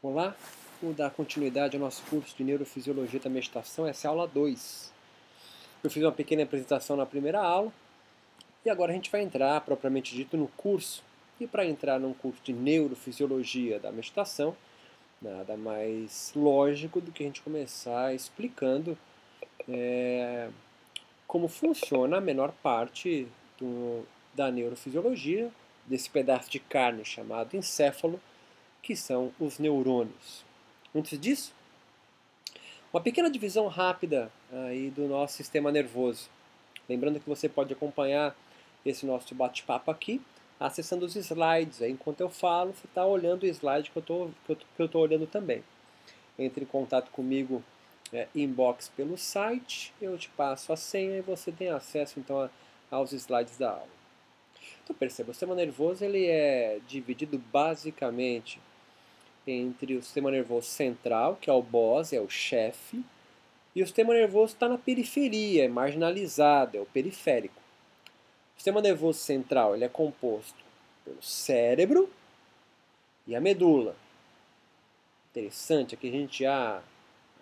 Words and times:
Olá, 0.00 0.36
vou 0.80 0.94
dar 0.94 1.10
continuidade 1.10 1.74
ao 1.74 1.80
nosso 1.80 2.04
curso 2.08 2.36
de 2.36 2.44
Neurofisiologia 2.44 3.18
da 3.18 3.28
Meditação, 3.28 3.84
essa 3.84 4.06
é 4.06 4.08
a 4.08 4.12
aula 4.12 4.28
2. 4.28 4.92
Eu 5.82 5.90
fiz 5.90 6.00
uma 6.04 6.12
pequena 6.12 6.44
apresentação 6.44 6.96
na 6.96 7.04
primeira 7.04 7.40
aula 7.40 7.72
e 8.64 8.70
agora 8.70 8.92
a 8.92 8.94
gente 8.94 9.10
vai 9.10 9.22
entrar, 9.22 9.60
propriamente 9.62 10.14
dito, 10.14 10.36
no 10.36 10.46
curso. 10.56 11.02
E 11.40 11.48
para 11.48 11.66
entrar 11.66 11.98
num 11.98 12.14
curso 12.14 12.40
de 12.44 12.52
Neurofisiologia 12.52 13.80
da 13.80 13.90
Meditação, 13.90 14.56
nada 15.20 15.56
mais 15.56 16.32
lógico 16.36 17.00
do 17.00 17.10
que 17.10 17.24
a 17.24 17.26
gente 17.26 17.42
começar 17.42 18.14
explicando 18.14 18.96
é, 19.68 20.48
como 21.26 21.48
funciona 21.48 22.18
a 22.18 22.20
menor 22.20 22.52
parte 22.62 23.26
do, 23.58 24.06
da 24.32 24.48
neurofisiologia, 24.48 25.50
desse 25.84 26.08
pedaço 26.08 26.48
de 26.48 26.60
carne 26.60 27.04
chamado 27.04 27.56
encéfalo, 27.56 28.20
que 28.82 28.96
são 28.96 29.32
os 29.38 29.58
neurônios. 29.58 30.44
Antes 30.94 31.18
disso, 31.18 31.52
uma 32.92 33.00
pequena 33.00 33.30
divisão 33.30 33.66
rápida 33.66 34.30
aí 34.50 34.90
do 34.90 35.06
nosso 35.06 35.36
sistema 35.36 35.70
nervoso. 35.70 36.28
Lembrando 36.88 37.20
que 37.20 37.28
você 37.28 37.48
pode 37.48 37.72
acompanhar 37.72 38.34
esse 38.84 39.04
nosso 39.04 39.34
bate-papo 39.34 39.90
aqui 39.90 40.20
acessando 40.58 41.06
os 41.06 41.14
slides. 41.14 41.82
Aí, 41.82 41.92
enquanto 41.92 42.20
eu 42.20 42.28
falo, 42.28 42.72
você 42.72 42.86
está 42.86 43.04
olhando 43.06 43.44
o 43.44 43.46
slide 43.46 43.90
que 43.90 43.98
eu 43.98 44.84
estou 44.84 45.02
olhando 45.02 45.26
também. 45.26 45.62
Entre 46.38 46.64
em 46.64 46.66
contato 46.66 47.10
comigo 47.10 47.62
é, 48.12 48.28
inbox 48.34 48.88
pelo 48.88 49.16
site, 49.16 49.92
eu 50.00 50.16
te 50.16 50.28
passo 50.30 50.72
a 50.72 50.76
senha 50.76 51.18
e 51.18 51.22
você 51.22 51.52
tem 51.52 51.68
acesso 51.68 52.18
então 52.18 52.40
a, 52.40 52.50
aos 52.90 53.12
slides 53.12 53.58
da 53.58 53.70
aula. 53.70 53.98
Então 54.82 54.96
perceba, 54.96 55.30
o 55.30 55.34
sistema 55.34 55.54
nervoso 55.54 56.04
ele 56.04 56.26
é 56.26 56.80
dividido 56.86 57.38
basicamente 57.52 58.60
entre 59.50 59.96
o 59.96 60.02
sistema 60.02 60.30
nervoso 60.30 60.66
central, 60.66 61.36
que 61.40 61.48
é 61.48 61.52
o 61.52 61.62
boss, 61.62 62.12
é 62.12 62.20
o 62.20 62.28
chefe, 62.28 63.04
e 63.74 63.82
o 63.82 63.86
sistema 63.86 64.12
nervoso 64.12 64.54
está 64.54 64.68
na 64.68 64.78
periferia, 64.78 65.64
é 65.64 65.68
marginalizado, 65.68 66.76
é 66.76 66.80
o 66.80 66.86
periférico. 66.86 67.60
O 68.54 68.56
sistema 68.56 68.80
nervoso 68.80 69.18
central 69.18 69.74
ele 69.74 69.84
é 69.84 69.88
composto 69.88 70.64
pelo 71.04 71.22
cérebro 71.22 72.10
e 73.26 73.36
a 73.36 73.40
medula. 73.40 73.94
Interessante, 75.30 75.94
aqui 75.94 76.08
a 76.08 76.12
gente 76.12 76.42
já 76.42 76.82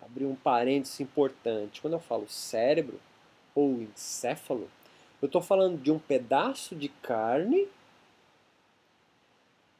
abriu 0.01 0.29
um 0.29 0.35
parênteses 0.35 0.99
importante. 0.99 1.81
Quando 1.81 1.93
eu 1.93 1.99
falo 1.99 2.29
cérebro 2.29 2.99
ou 3.55 3.81
encéfalo, 3.81 4.69
eu 5.21 5.25
estou 5.25 5.41
falando 5.41 5.81
de 5.81 5.91
um 5.91 5.97
pedaço 5.97 6.75
de 6.75 6.89
carne 6.89 7.67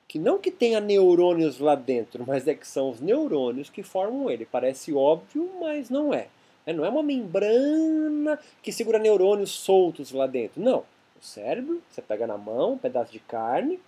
que 0.08 0.18
não 0.18 0.40
que 0.40 0.50
tenha 0.50 0.80
neurônios 0.80 1.60
lá 1.60 1.76
dentro, 1.76 2.24
mas 2.26 2.48
é 2.48 2.56
que 2.56 2.68
são 2.68 2.90
os 2.90 3.02
neurônios 3.02 3.70
que 3.70 3.84
formam 3.84 4.30
ele. 4.30 4.46
Parece 4.46 4.94
óbvio, 4.94 5.52
mas 5.60 5.90
não 5.90 6.14
é. 6.14 6.28
é. 6.66 6.72
Não 6.72 6.86
é 6.86 6.90
uma 6.90 7.04
membrana 7.04 8.40
que 8.64 8.72
segura 8.72 8.98
neurônios 8.98 9.52
soltos 9.52 10.12
lá 10.12 10.26
dentro. 10.26 10.62
Não. 10.62 10.86
O 11.20 11.26
cérebro, 11.26 11.82
você 11.90 12.02
pega 12.02 12.26
na 12.26 12.38
mão 12.38 12.74
um 12.74 12.78
pedaço 12.78 13.12
de 13.12 13.20
carne 13.20 13.80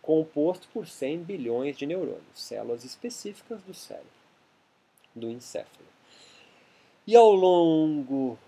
composto 0.00 0.68
por 0.72 0.86
100 0.86 1.20
bilhões 1.20 1.76
de 1.76 1.86
neurônios, 1.86 2.22
células 2.34 2.84
específicas 2.84 3.62
do 3.62 3.72
cérebro, 3.72 4.06
do 5.14 5.30
encéfalo. 5.30 5.86
E 7.06 7.16
ao 7.16 7.32
longo 7.32 8.38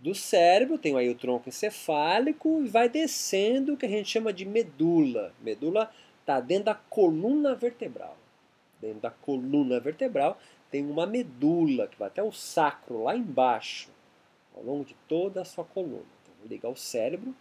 do 0.00 0.14
cérebro 0.14 0.76
tem 0.76 0.96
aí 0.96 1.08
o 1.08 1.14
tronco 1.14 1.48
encefálico 1.48 2.62
e 2.62 2.68
vai 2.68 2.88
descendo 2.88 3.74
o 3.74 3.76
que 3.76 3.86
a 3.86 3.88
gente 3.88 4.08
chama 4.08 4.32
de 4.32 4.44
medula. 4.44 5.32
Medula 5.40 5.90
está 6.28 6.40
dentro 6.40 6.64
da 6.64 6.74
coluna 6.74 7.54
vertebral. 7.54 8.14
Dentro 8.78 9.00
da 9.00 9.10
coluna 9.10 9.80
vertebral 9.80 10.38
tem 10.70 10.84
uma 10.84 11.06
medula 11.06 11.88
que 11.88 11.98
vai 11.98 12.08
até 12.08 12.22
o 12.22 12.30
sacro, 12.30 13.02
lá 13.02 13.16
embaixo, 13.16 13.88
ao 14.54 14.62
longo 14.62 14.84
de 14.84 14.94
toda 15.08 15.40
a 15.40 15.44
sua 15.44 15.64
coluna. 15.64 16.04
Então, 16.22 16.34
liga 16.46 16.68
o 16.68 16.76
cérebro 16.76 17.34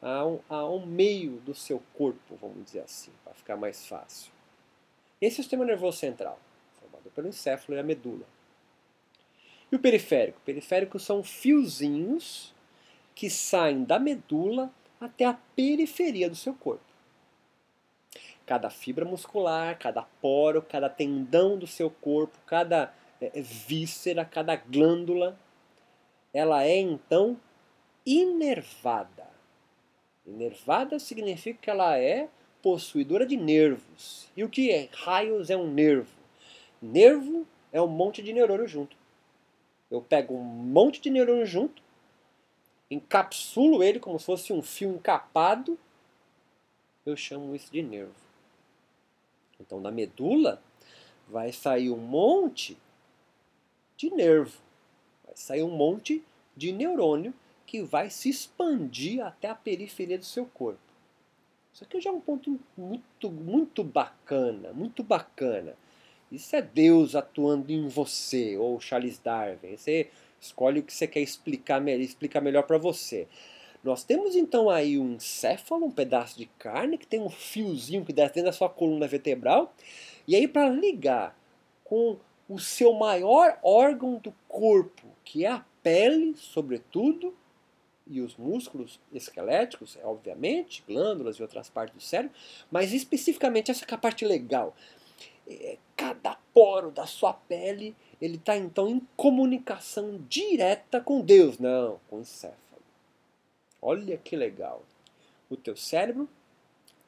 a 0.00 0.26
um, 0.26 0.40
a 0.48 0.66
um 0.66 0.86
meio 0.86 1.32
do 1.40 1.54
seu 1.54 1.82
corpo, 1.92 2.36
vamos 2.40 2.64
dizer 2.64 2.80
assim, 2.80 3.12
para 3.22 3.34
ficar 3.34 3.56
mais 3.56 3.86
fácil. 3.86 4.32
Esse 5.20 5.36
é 5.36 5.40
o 5.40 5.42
sistema 5.42 5.64
nervoso 5.66 5.98
central, 5.98 6.40
formado 6.80 7.10
pelo 7.14 7.28
encéfalo 7.28 7.76
e 7.76 7.80
a 7.80 7.84
medula. 7.84 8.24
E 9.70 9.76
o 9.76 9.78
periférico? 9.78 10.38
O 10.38 10.42
periférico 10.42 10.98
são 10.98 11.22
fiozinhos 11.22 12.54
que 13.14 13.28
saem 13.28 13.84
da 13.84 13.98
medula 13.98 14.70
até 14.98 15.26
a 15.26 15.34
periferia 15.54 16.28
do 16.30 16.36
seu 16.36 16.54
corpo 16.54 16.91
cada 18.46 18.70
fibra 18.70 19.04
muscular, 19.04 19.78
cada 19.78 20.02
poro, 20.02 20.62
cada 20.62 20.88
tendão 20.88 21.58
do 21.58 21.66
seu 21.66 21.90
corpo, 21.90 22.38
cada 22.46 22.92
é, 23.20 23.40
víscera, 23.40 24.24
cada 24.24 24.56
glândula, 24.56 25.38
ela 26.32 26.64
é 26.64 26.76
então 26.78 27.38
inervada. 28.04 29.26
Inervada 30.26 30.98
significa 30.98 31.58
que 31.60 31.70
ela 31.70 31.98
é 31.98 32.28
possuidora 32.62 33.26
de 33.26 33.36
nervos. 33.36 34.30
E 34.36 34.44
o 34.44 34.48
que 34.48 34.70
é? 34.70 34.88
Raios 34.92 35.50
é 35.50 35.56
um 35.56 35.70
nervo. 35.70 36.12
Nervo 36.80 37.46
é 37.72 37.80
um 37.80 37.88
monte 37.88 38.22
de 38.22 38.32
neurônio 38.32 38.66
junto. 38.68 38.96
Eu 39.90 40.00
pego 40.00 40.34
um 40.34 40.42
monte 40.42 41.00
de 41.00 41.10
neurônio 41.10 41.44
junto, 41.44 41.82
encapsulo 42.90 43.82
ele 43.82 44.00
como 44.00 44.18
se 44.18 44.24
fosse 44.24 44.52
um 44.52 44.62
fio 44.62 44.94
encapado, 44.94 45.78
eu 47.04 47.16
chamo 47.16 47.54
isso 47.54 47.70
de 47.70 47.82
nervo. 47.82 48.14
Então, 49.64 49.80
da 49.80 49.90
medula 49.90 50.62
vai 51.28 51.52
sair 51.52 51.90
um 51.90 51.96
monte 51.96 52.76
de 53.96 54.10
nervo, 54.10 54.58
vai 55.24 55.34
sair 55.36 55.62
um 55.62 55.70
monte 55.70 56.22
de 56.56 56.72
neurônio 56.72 57.32
que 57.66 57.80
vai 57.80 58.10
se 58.10 58.28
expandir 58.28 59.24
até 59.24 59.48
a 59.48 59.54
periferia 59.54 60.18
do 60.18 60.24
seu 60.24 60.44
corpo. 60.44 60.80
Isso 61.72 61.84
aqui 61.84 62.00
já 62.00 62.10
é 62.10 62.12
um 62.12 62.20
ponto 62.20 62.60
muito, 62.76 63.30
muito 63.30 63.82
bacana, 63.82 64.72
muito 64.74 65.02
bacana. 65.02 65.74
Isso 66.30 66.54
é 66.54 66.60
Deus 66.60 67.14
atuando 67.14 67.72
em 67.72 67.88
você, 67.88 68.58
ou 68.58 68.78
Charles 68.80 69.18
Darwin. 69.18 69.76
Você 69.76 70.10
escolhe 70.40 70.80
o 70.80 70.82
que 70.82 70.92
você 70.92 71.06
quer 71.06 71.20
explicar, 71.20 71.86
explicar 71.88 72.40
melhor 72.40 72.64
para 72.64 72.76
você. 72.76 73.26
Nós 73.82 74.04
temos 74.04 74.36
então 74.36 74.70
aí 74.70 74.98
um 74.98 75.14
encéfalo, 75.14 75.86
um 75.86 75.90
pedaço 75.90 76.38
de 76.38 76.46
carne, 76.58 76.96
que 76.96 77.06
tem 77.06 77.20
um 77.20 77.28
fiozinho 77.28 78.04
que 78.04 78.12
desce 78.12 78.34
dentro 78.34 78.50
da 78.50 78.56
sua 78.56 78.68
coluna 78.68 79.08
vertebral. 79.08 79.74
E 80.26 80.36
aí, 80.36 80.46
para 80.46 80.68
ligar 80.68 81.36
com 81.84 82.16
o 82.48 82.58
seu 82.58 82.92
maior 82.92 83.58
órgão 83.62 84.16
do 84.16 84.32
corpo, 84.48 85.06
que 85.24 85.44
é 85.44 85.48
a 85.48 85.64
pele, 85.82 86.34
sobretudo, 86.36 87.34
e 88.06 88.20
os 88.20 88.36
músculos 88.36 89.00
esqueléticos, 89.12 89.96
é, 89.96 90.04
obviamente, 90.04 90.84
glândulas 90.86 91.36
e 91.36 91.42
outras 91.42 91.68
partes 91.68 91.94
do 91.94 92.02
cérebro, 92.02 92.34
mas 92.70 92.92
especificamente 92.92 93.70
essa 93.70 93.84
é 93.84 93.94
a 93.94 93.98
parte 93.98 94.24
legal. 94.24 94.76
É, 95.48 95.78
cada 95.96 96.36
poro 96.52 96.90
da 96.90 97.06
sua 97.06 97.32
pele, 97.32 97.96
ele 98.20 98.36
está 98.36 98.56
então 98.56 98.88
em 98.88 99.00
comunicação 99.16 100.20
direta 100.28 101.00
com 101.00 101.20
Deus, 101.20 101.58
não, 101.58 101.98
com 102.08 102.16
o 102.16 102.20
encéfalo. 102.20 102.62
Olha 103.82 104.16
que 104.16 104.36
legal. 104.36 104.84
O 105.50 105.56
teu 105.56 105.76
cérebro 105.76 106.28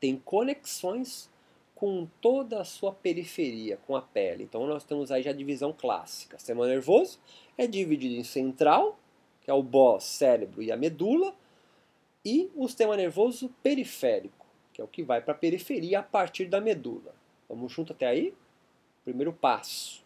tem 0.00 0.16
conexões 0.16 1.30
com 1.74 2.06
toda 2.20 2.60
a 2.60 2.64
sua 2.64 2.92
periferia, 2.92 3.78
com 3.86 3.94
a 3.94 4.02
pele. 4.02 4.42
Então 4.42 4.66
nós 4.66 4.84
temos 4.84 5.12
aí 5.12 5.22
já 5.22 5.30
a 5.30 5.34
divisão 5.34 5.72
clássica. 5.72 6.36
Sistema 6.38 6.66
nervoso 6.66 7.20
é 7.56 7.66
dividido 7.68 8.14
em 8.16 8.24
central, 8.24 8.98
que 9.40 9.50
é 9.50 9.54
o 9.54 9.62
boss, 9.62 10.04
cérebro 10.04 10.62
e 10.62 10.72
a 10.72 10.76
medula, 10.76 11.34
e 12.24 12.50
o 12.56 12.66
sistema 12.66 12.96
nervoso 12.96 13.50
periférico, 13.62 14.46
que 14.72 14.80
é 14.80 14.84
o 14.84 14.88
que 14.88 15.02
vai 15.02 15.20
para 15.20 15.34
a 15.34 15.36
periferia 15.36 16.00
a 16.00 16.02
partir 16.02 16.46
da 16.46 16.60
medula. 16.60 17.14
Vamos 17.48 17.72
junto 17.72 17.92
até 17.92 18.06
aí? 18.06 18.34
Primeiro 19.04 19.32
passo. 19.32 20.02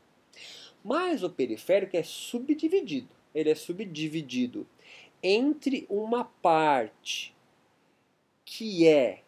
Mas 0.84 1.22
o 1.22 1.31
periférico 1.31 1.96
é 1.96 2.02
subdividido. 2.02 3.08
Ele 3.34 3.50
é 3.50 3.54
subdividido 3.54 4.66
entre 5.22 5.86
uma 5.88 6.24
parte 6.24 7.34
que 8.44 8.86
é 8.86 9.22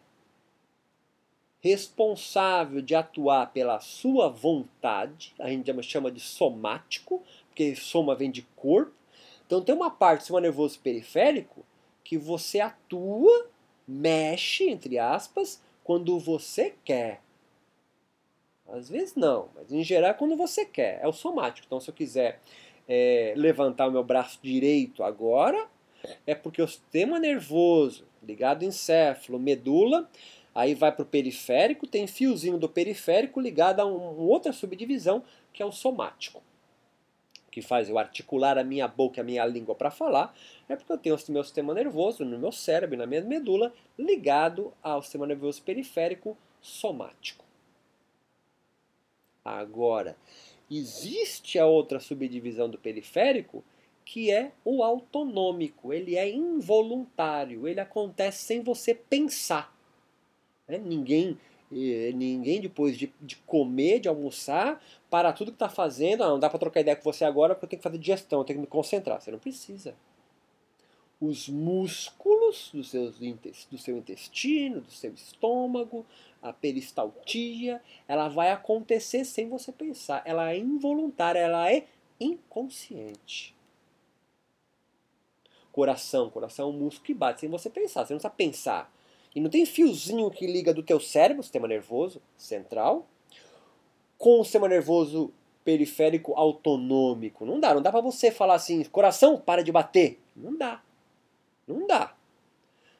responsável 1.61 2.81
de 2.81 2.95
atuar 2.95 3.51
pela 3.53 3.79
sua 3.79 4.27
vontade, 4.27 5.33
a 5.39 5.47
gente 5.47 5.71
chama 5.83 6.11
de 6.11 6.19
somático, 6.19 7.21
porque 7.47 7.75
soma 7.75 8.15
vem 8.15 8.31
de 8.31 8.41
corpo. 8.55 8.93
Então 9.45 9.61
tem 9.61 9.75
uma 9.75 9.91
parte 9.91 10.19
do 10.19 10.21
sistema 10.21 10.41
nervoso 10.41 10.79
periférico 10.79 11.63
que 12.03 12.17
você 12.17 12.59
atua, 12.59 13.49
mexe, 13.87 14.69
entre 14.69 14.97
aspas, 14.97 15.61
quando 15.83 16.17
você 16.17 16.73
quer. 16.83 17.21
Às 18.67 18.89
vezes 18.89 19.15
não, 19.15 19.49
mas 19.53 19.71
em 19.71 19.83
geral 19.83 20.11
é 20.11 20.13
quando 20.13 20.35
você 20.35 20.65
quer. 20.65 20.99
É 21.01 21.07
o 21.07 21.13
somático. 21.13 21.67
Então 21.67 21.79
se 21.79 21.89
eu 21.89 21.93
quiser 21.93 22.39
é, 22.87 23.33
levantar 23.37 23.87
o 23.87 23.91
meu 23.91 24.03
braço 24.03 24.39
direito 24.41 25.03
agora, 25.03 25.69
é 26.25 26.35
porque 26.35 26.61
o 26.61 26.67
sistema 26.67 27.19
nervoso 27.19 28.05
ligado 28.23 28.63
encéfalo, 28.63 29.39
medula, 29.39 30.07
Aí 30.53 30.75
vai 30.75 30.91
para 30.91 31.03
o 31.03 31.05
periférico, 31.05 31.87
tem 31.87 32.05
fiozinho 32.05 32.57
do 32.57 32.67
periférico 32.67 33.39
ligado 33.39 33.79
a 33.79 33.85
um, 33.85 34.19
outra 34.19 34.51
subdivisão, 34.51 35.23
que 35.53 35.63
é 35.63 35.65
o 35.65 35.71
somático. 35.71 36.43
Que 37.49 37.61
faz 37.61 37.89
eu 37.89 37.97
articular 37.97 38.57
a 38.57 38.63
minha 38.63 38.87
boca 38.87 39.19
e 39.19 39.21
a 39.21 39.23
minha 39.23 39.45
língua 39.45 39.75
para 39.75 39.89
falar, 39.89 40.35
é 40.67 40.75
porque 40.75 40.91
eu 40.91 40.97
tenho 40.97 41.15
o 41.15 41.31
meu 41.31 41.43
sistema 41.43 41.73
nervoso 41.73 42.25
no 42.25 42.37
meu 42.37 42.51
cérebro, 42.51 42.97
na 42.97 43.05
minha 43.05 43.21
medula, 43.21 43.73
ligado 43.97 44.73
ao 44.83 45.01
sistema 45.01 45.25
nervoso 45.25 45.61
periférico 45.61 46.37
somático. 46.61 47.45
Agora, 49.43 50.17
existe 50.69 51.57
a 51.57 51.65
outra 51.65 51.99
subdivisão 51.99 52.69
do 52.69 52.77
periférico 52.77 53.63
que 54.05 54.31
é 54.31 54.51
o 54.63 54.83
autonômico. 54.83 55.93
Ele 55.93 56.15
é 56.15 56.29
involuntário, 56.29 57.67
ele 57.67 57.79
acontece 57.79 58.43
sem 58.43 58.61
você 58.61 58.93
pensar. 58.93 59.75
Né? 60.67 60.77
Ninguém, 60.77 61.37
ninguém 61.69 62.61
depois 62.61 62.97
de, 62.97 63.13
de 63.21 63.35
comer, 63.37 63.99
de 63.99 64.09
almoçar, 64.09 64.83
para 65.09 65.33
tudo 65.33 65.51
que 65.51 65.55
está 65.55 65.69
fazendo. 65.69 66.23
Ah, 66.23 66.29
não 66.29 66.39
dá 66.39 66.49
para 66.49 66.59
trocar 66.59 66.81
ideia 66.81 66.95
com 66.95 67.03
você 67.03 67.25
agora 67.25 67.53
porque 67.53 67.65
eu 67.65 67.69
tenho 67.69 67.79
que 67.79 67.83
fazer 67.83 67.97
digestão, 67.97 68.39
eu 68.39 68.45
tenho 68.45 68.59
que 68.59 68.61
me 68.61 68.67
concentrar. 68.67 69.21
Você 69.21 69.31
não 69.31 69.39
precisa. 69.39 69.95
Os 71.19 71.47
músculos 71.47 72.71
do, 72.73 72.81
do 72.81 73.77
seu 73.77 73.97
intestino, 73.97 74.81
do 74.81 74.91
seu 74.91 75.13
estômago, 75.13 76.03
a 76.41 76.51
peristaltia, 76.51 77.79
ela 78.07 78.27
vai 78.27 78.51
acontecer 78.51 79.23
sem 79.23 79.47
você 79.47 79.71
pensar. 79.71 80.23
Ela 80.25 80.51
é 80.51 80.57
involuntária, 80.57 81.39
ela 81.39 81.71
é 81.71 81.85
inconsciente. 82.19 83.55
Coração, 85.71 86.29
coração 86.29 86.67
é 86.67 86.69
um 86.69 86.77
músculo 86.77 87.05
que 87.05 87.13
bate 87.13 87.41
sem 87.41 87.49
você 87.49 87.69
pensar, 87.69 88.05
você 88.05 88.13
não 88.13 88.19
precisa 88.19 88.29
pensar. 88.29 88.93
E 89.33 89.39
não 89.39 89.49
tem 89.49 89.65
fiozinho 89.65 90.29
que 90.29 90.45
liga 90.45 90.73
do 90.73 90.83
teu 90.83 90.99
cérebro, 90.99 91.41
sistema 91.41 91.67
nervoso 91.67 92.21
central, 92.37 93.07
com 94.17 94.41
o 94.41 94.43
sistema 94.43 94.67
nervoso 94.67 95.33
periférico 95.63 96.33
autonômico. 96.35 97.45
Não 97.45 97.59
dá, 97.59 97.73
não 97.73 97.81
dá 97.81 97.91
para 97.91 98.01
você 98.01 98.29
falar 98.29 98.55
assim, 98.55 98.83
coração, 98.85 99.39
para 99.39 99.63
de 99.63 99.71
bater. 99.71 100.19
Não 100.35 100.57
dá. 100.57 100.81
Não 101.67 101.87
dá. 101.87 102.15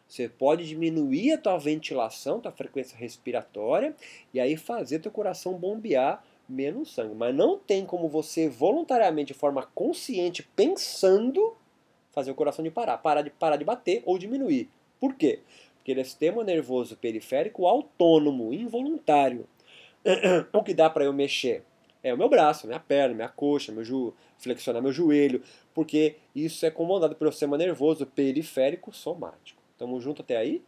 Você 0.08 0.28
pode 0.28 0.68
diminuir 0.68 1.34
a 1.34 1.38
tua 1.38 1.58
ventilação, 1.58 2.42
tua 2.42 2.52
frequência 2.52 2.98
respiratória, 2.98 3.96
e 4.34 4.40
aí 4.40 4.58
fazer 4.58 5.00
teu 5.00 5.12
coração 5.12 5.54
bombear 5.54 6.24
menos 6.48 6.94
sangue. 6.94 7.16
Mas 7.16 7.34
não 7.34 7.58
tem 7.58 7.86
como 7.86 8.10
você 8.10 8.50
voluntariamente, 8.50 9.34
de 9.34 9.40
forma 9.40 9.66
consciente, 9.74 10.44
pensando, 10.56 11.56
fazer 12.12 12.32
o 12.32 12.36
coração 12.36 12.64
de 12.64 12.72
parar, 12.72 12.98
parar 12.98 13.22
de, 13.22 13.30
parar 13.30 13.56
de 13.56 13.66
bater 13.66 14.04
ou 14.06 14.18
diminuir. 14.18 14.70
Por 15.00 15.16
quê? 15.16 15.40
Porque 15.76 15.92
ele 15.92 16.02
é 16.02 16.04
sistema 16.04 16.44
nervoso 16.44 16.96
periférico 16.96 17.66
autônomo, 17.66 18.54
involuntário. 18.54 19.48
o 20.54 20.64
que 20.64 20.74
dá 20.74 20.90
para 20.90 21.06
eu 21.06 21.14
mexer? 21.14 21.64
É 22.04 22.14
o 22.14 22.18
meu 22.18 22.30
braço, 22.30 22.66
minha 22.66 22.80
perna, 22.80 23.14
minha 23.14 23.30
coxa, 23.30 23.72
meu 23.72 23.84
ju 23.84 24.14
flexionar 24.38 24.82
meu 24.82 24.92
joelho, 24.92 25.44
porque 25.74 26.16
isso 26.36 26.66
é 26.66 26.72
comandado 26.72 27.16
pelo 27.16 27.32
sistema 27.32 27.58
nervoso 27.58 28.08
periférico 28.08 28.92
somático. 28.92 29.62
Tamo 29.78 30.00
junto 30.02 30.24
até 30.24 30.38
aí? 30.38 30.64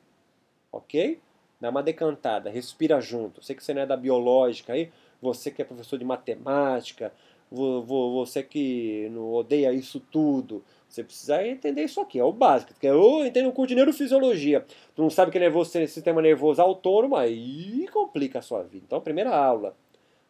Ok? 0.72 1.20
Dá 1.60 1.70
uma 1.70 1.82
decantada, 1.82 2.50
respira 2.50 3.02
junto. 3.02 3.44
Sei 3.44 3.56
que 3.56 3.64
você 3.64 3.74
não 3.74 3.82
é 3.82 3.86
da 3.86 3.98
biológica 3.98 4.74
aí, 4.74 4.92
você 5.22 5.50
que 5.50 5.62
é 5.62 5.66
professor 5.66 5.98
de 5.98 6.06
matemática, 6.06 7.12
você 7.50 8.44
que 8.44 9.12
odeia 9.16 9.72
isso 9.72 10.00
tudo, 10.00 10.64
você 10.94 11.04
precisa 11.04 11.46
entender 11.46 11.84
isso 11.84 12.00
aqui, 12.00 12.20
é 12.20 12.24
o 12.24 12.32
básico. 12.32 12.74
Porque 12.74 12.88
eu 12.88 13.26
entendo 13.26 13.52
curto 13.52 13.70
de 13.70 13.76
neurofisiologia. 13.76 14.66
Tu 14.96 15.02
não 15.02 15.10
sabe 15.10 15.32
que 15.32 15.38
é 15.38 15.42
nervoso, 15.42 15.72
sistema 15.72 16.22
nervoso 16.22 16.62
autônomo, 16.62 17.16
aí 17.16 17.88
complica 17.92 18.40
a 18.40 18.42
sua 18.42 18.62
vida. 18.62 18.86
Então, 18.86 19.02
primeira 19.02 19.36
aula, 19.36 19.76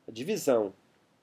divisão. 0.09 0.73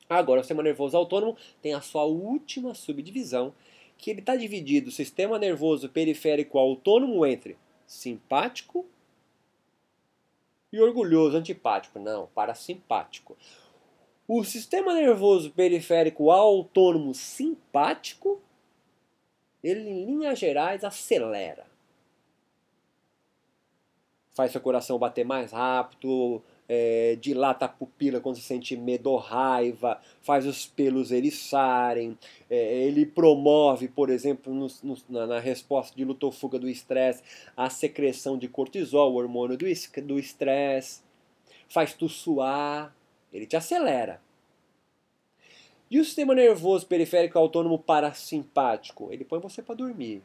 Agora, 0.09 0.41
o 0.41 0.43
sistema 0.43 0.63
nervoso 0.63 0.97
autônomo 0.97 1.37
tem 1.63 1.73
a 1.73 1.81
sua 1.81 2.05
última 2.05 2.75
subdivisão, 2.75 3.55
que 3.97 4.11
ele 4.11 4.21
está 4.21 4.37
dividido, 4.37 4.89
o 4.89 4.93
sistema 4.93 5.39
nervoso 5.39 5.89
periférico 5.89 6.59
autônomo 6.59 7.25
entre 7.25 7.57
simpático 7.87 8.87
e 10.73 10.81
orgulhoso 10.81 11.37
antipático. 11.37 11.99
Não, 11.99 12.27
parasimpático. 12.35 13.37
O 14.27 14.45
sistema 14.45 14.95
nervoso 14.95 15.51
periférico 15.51 16.31
autônomo 16.31 17.15
simpático, 17.15 18.41
ele 19.63 19.89
em 19.89 20.05
linhas 20.07 20.39
gerais 20.39 20.85
acelera. 20.85 21.67
Faz 24.33 24.53
seu 24.53 24.61
coração 24.61 24.99
bater 24.99 25.25
mais 25.25 25.53
rápido, 25.53 26.43
é, 26.73 27.17
dilata 27.21 27.65
a 27.65 27.69
pupila 27.69 28.21
quando 28.21 28.37
se 28.37 28.43
sente 28.43 28.77
medo 28.77 29.11
ou 29.11 29.17
raiva, 29.17 30.01
faz 30.23 30.47
os 30.47 30.67
pelos 30.67 31.11
eriçarem, 31.11 32.17
é, 32.49 32.85
ele 32.85 33.05
promove, 33.05 33.89
por 33.89 34.09
exemplo, 34.09 34.55
no, 34.55 34.69
no, 34.85 34.97
na, 35.09 35.27
na, 35.27 35.39
resposta 35.41 35.97
de 35.97 36.05
luta 36.05 36.27
ou 36.27 36.33
fuga 36.33 36.61
do 36.61 36.69
estresse, 36.69 37.25
a 37.57 37.69
secreção 37.69 38.39
de 38.39 38.47
cortisol, 38.47 39.13
o 39.13 39.17
hormônio 39.17 39.59
do 39.59 40.19
estresse, 40.19 41.03
faz 41.69 41.93
tu 41.93 42.09
suar, 42.09 42.95
ele 43.33 43.47
te 43.47 43.57
acelera. 43.57 44.21
E 45.91 45.99
o 45.99 46.05
sistema 46.05 46.35
nervoso 46.35 46.87
periférico 46.87 47.37
autônomo 47.37 47.79
parasimpático? 47.79 49.13
Ele 49.13 49.25
põe 49.25 49.41
você 49.41 49.61
para 49.61 49.75
dormir. 49.75 50.23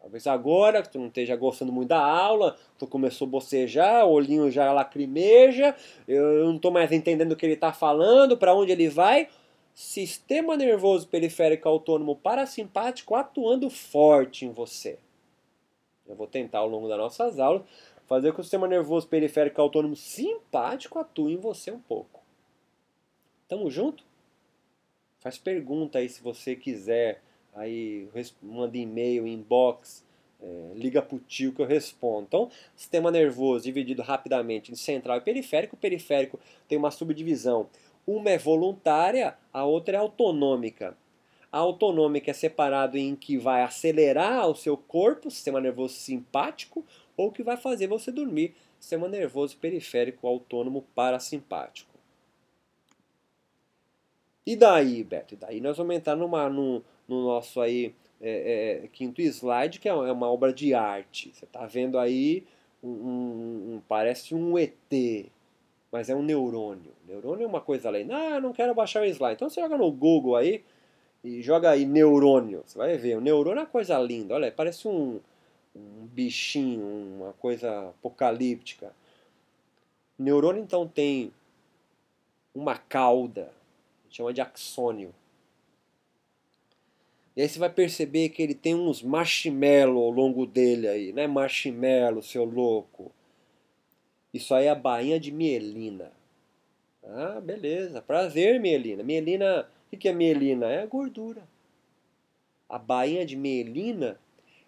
Talvez 0.00 0.26
agora 0.26 0.82
que 0.82 0.88
tu 0.88 0.98
não 0.98 1.08
esteja 1.08 1.36
gostando 1.36 1.72
muito 1.72 1.88
da 1.88 2.00
aula, 2.00 2.56
tu 2.78 2.86
começou 2.86 3.26
a 3.26 3.30
bocejar, 3.30 4.06
o 4.06 4.12
olhinho 4.12 4.50
já 4.50 4.72
lacrimeja, 4.72 5.76
eu 6.06 6.46
não 6.46 6.56
estou 6.56 6.70
mais 6.70 6.90
entendendo 6.92 7.32
o 7.32 7.36
que 7.36 7.44
ele 7.44 7.54
está 7.54 7.72
falando, 7.72 8.38
para 8.38 8.54
onde 8.54 8.72
ele 8.72 8.88
vai. 8.88 9.28
Sistema 9.74 10.56
nervoso 10.56 11.06
periférico 11.08 11.68
autônomo 11.68 12.16
parasimpático 12.16 13.14
atuando 13.14 13.68
forte 13.68 14.46
em 14.46 14.50
você. 14.50 14.98
Eu 16.06 16.16
vou 16.16 16.26
tentar 16.26 16.60
ao 16.60 16.68
longo 16.68 16.88
das 16.88 16.96
nossas 16.96 17.38
aulas 17.38 17.62
fazer 18.06 18.30
com 18.30 18.36
que 18.36 18.40
o 18.40 18.44
sistema 18.44 18.66
nervoso 18.66 19.06
periférico 19.06 19.60
autônomo 19.60 19.94
simpático 19.94 20.98
atue 20.98 21.34
em 21.34 21.36
você 21.36 21.70
um 21.70 21.78
pouco. 21.78 22.22
Tamo 23.46 23.70
junto? 23.70 24.07
Faz 25.20 25.36
pergunta 25.36 25.98
aí 25.98 26.08
se 26.08 26.22
você 26.22 26.54
quiser. 26.54 27.22
Aí 27.54 28.08
manda 28.40 28.76
e-mail, 28.76 29.26
inbox, 29.26 30.04
é, 30.40 30.72
liga 30.74 31.02
pro 31.02 31.18
tio 31.18 31.52
que 31.52 31.60
eu 31.60 31.66
respondo. 31.66 32.26
Então, 32.28 32.50
sistema 32.76 33.10
nervoso 33.10 33.64
dividido 33.64 34.02
rapidamente 34.02 34.70
em 34.70 34.76
central 34.76 35.18
e 35.18 35.20
periférico. 35.20 35.74
O 35.74 35.78
periférico 35.78 36.38
tem 36.68 36.78
uma 36.78 36.90
subdivisão. 36.90 37.68
Uma 38.06 38.30
é 38.30 38.38
voluntária, 38.38 39.36
a 39.52 39.64
outra 39.64 39.96
é 39.96 40.00
autonômica. 40.00 40.96
A 41.50 41.58
autonômica 41.58 42.30
é 42.30 42.34
separado 42.34 42.96
em 42.96 43.16
que 43.16 43.36
vai 43.36 43.62
acelerar 43.62 44.48
o 44.48 44.54
seu 44.54 44.76
corpo, 44.76 45.30
sistema 45.30 45.60
nervoso 45.60 45.94
simpático, 45.94 46.84
ou 47.16 47.32
que 47.32 47.42
vai 47.42 47.56
fazer 47.56 47.86
você 47.86 48.12
dormir, 48.12 48.54
sistema 48.78 49.08
nervoso 49.08 49.56
periférico 49.56 50.26
autônomo 50.26 50.82
parasimpático. 50.94 51.97
E 54.48 54.56
daí, 54.56 55.04
Beto? 55.04 55.34
E 55.34 55.36
daí 55.36 55.60
nós 55.60 55.76
vamos 55.76 55.94
entrar 55.94 56.16
numa, 56.16 56.48
no, 56.48 56.82
no 57.06 57.26
nosso 57.26 57.60
aí 57.60 57.94
é, 58.18 58.82
é, 58.82 58.88
quinto 58.88 59.20
slide, 59.20 59.78
que 59.78 59.86
é 59.86 59.92
uma 59.92 60.26
é 60.26 60.30
obra 60.30 60.54
de 60.54 60.72
arte. 60.72 61.30
Você 61.34 61.44
está 61.44 61.66
vendo 61.66 61.98
aí, 61.98 62.46
um, 62.82 62.88
um, 62.88 63.74
um, 63.74 63.82
parece 63.86 64.34
um 64.34 64.56
ET, 64.56 64.72
mas 65.92 66.08
é 66.08 66.16
um 66.16 66.22
neurônio. 66.22 66.92
Neurônio 67.06 67.44
é 67.44 67.46
uma 67.46 67.60
coisa 67.60 67.88
além. 67.88 68.10
Ah, 68.10 68.40
não 68.40 68.54
quero 68.54 68.74
baixar 68.74 69.02
o 69.02 69.04
slide. 69.04 69.34
Então 69.34 69.50
você 69.50 69.60
joga 69.60 69.76
no 69.76 69.92
Google 69.92 70.34
aí 70.34 70.64
e 71.22 71.42
joga 71.42 71.68
aí 71.68 71.84
neurônio. 71.84 72.62
Você 72.64 72.78
vai 72.78 72.96
ver, 72.96 73.18
o 73.18 73.20
neurônio 73.20 73.58
é 73.58 73.64
uma 73.64 73.70
coisa 73.70 73.98
linda. 73.98 74.32
Olha, 74.32 74.50
parece 74.50 74.88
um, 74.88 75.20
um 75.76 76.06
bichinho, 76.06 77.18
uma 77.18 77.34
coisa 77.34 77.90
apocalíptica. 77.90 78.94
O 80.18 80.22
neurônio 80.22 80.62
então 80.62 80.88
tem 80.88 81.30
uma 82.54 82.78
cauda, 82.78 83.57
chama 84.10 84.32
de 84.32 84.40
axônio. 84.40 85.14
E 87.36 87.42
aí 87.42 87.48
você 87.48 87.58
vai 87.58 87.70
perceber 87.70 88.30
que 88.30 88.42
ele 88.42 88.54
tem 88.54 88.74
uns 88.74 89.00
marshmallow 89.00 90.02
ao 90.02 90.10
longo 90.10 90.44
dele 90.44 90.88
aí, 90.88 91.12
né? 91.12 91.26
Marshmallow, 91.28 92.20
seu 92.20 92.44
louco. 92.44 93.12
Isso 94.34 94.54
aí 94.54 94.66
é 94.66 94.70
a 94.70 94.74
bainha 94.74 95.20
de 95.20 95.30
mielina. 95.30 96.12
Ah, 97.04 97.40
beleza. 97.40 98.02
Prazer, 98.02 98.60
mielina. 98.60 99.02
Mielina, 99.02 99.68
o 99.92 99.96
que 99.96 100.08
é 100.08 100.12
mielina? 100.12 100.66
É 100.66 100.82
a 100.82 100.86
gordura. 100.86 101.42
A 102.68 102.76
bainha 102.76 103.24
de 103.24 103.36
mielina 103.36 104.18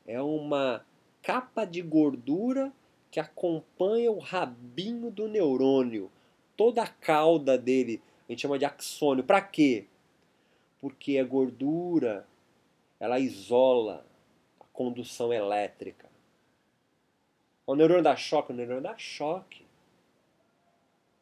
é 0.06 0.23
uma 0.23 0.85
capa 1.23 1.64
de 1.64 1.82
gordura 1.82 2.73
que 3.11 3.20
acompanha 3.20 4.11
o 4.12 4.18
rabinho 4.18 5.11
do 5.11 5.26
neurônio. 5.28 6.11
Toda 6.56 6.82
a 6.82 6.87
cauda 6.87 7.59
dele 7.59 8.00
a 8.31 8.33
gente 8.33 8.43
chama 8.43 8.61
de 8.61 8.65
axônio. 8.65 9.25
Para 9.25 9.41
quê? 9.41 9.87
Porque 10.79 11.19
a 11.19 11.25
gordura 11.25 12.25
ela 13.01 13.19
isola 13.19 14.07
a 14.61 14.65
condução 14.73 15.33
elétrica. 15.33 16.09
O 17.67 17.75
neurônio 17.75 18.05
dá 18.05 18.15
choque, 18.15 18.53
o 18.53 18.55
neurônio 18.55 18.83
dá 18.83 18.97
choque. 18.97 19.67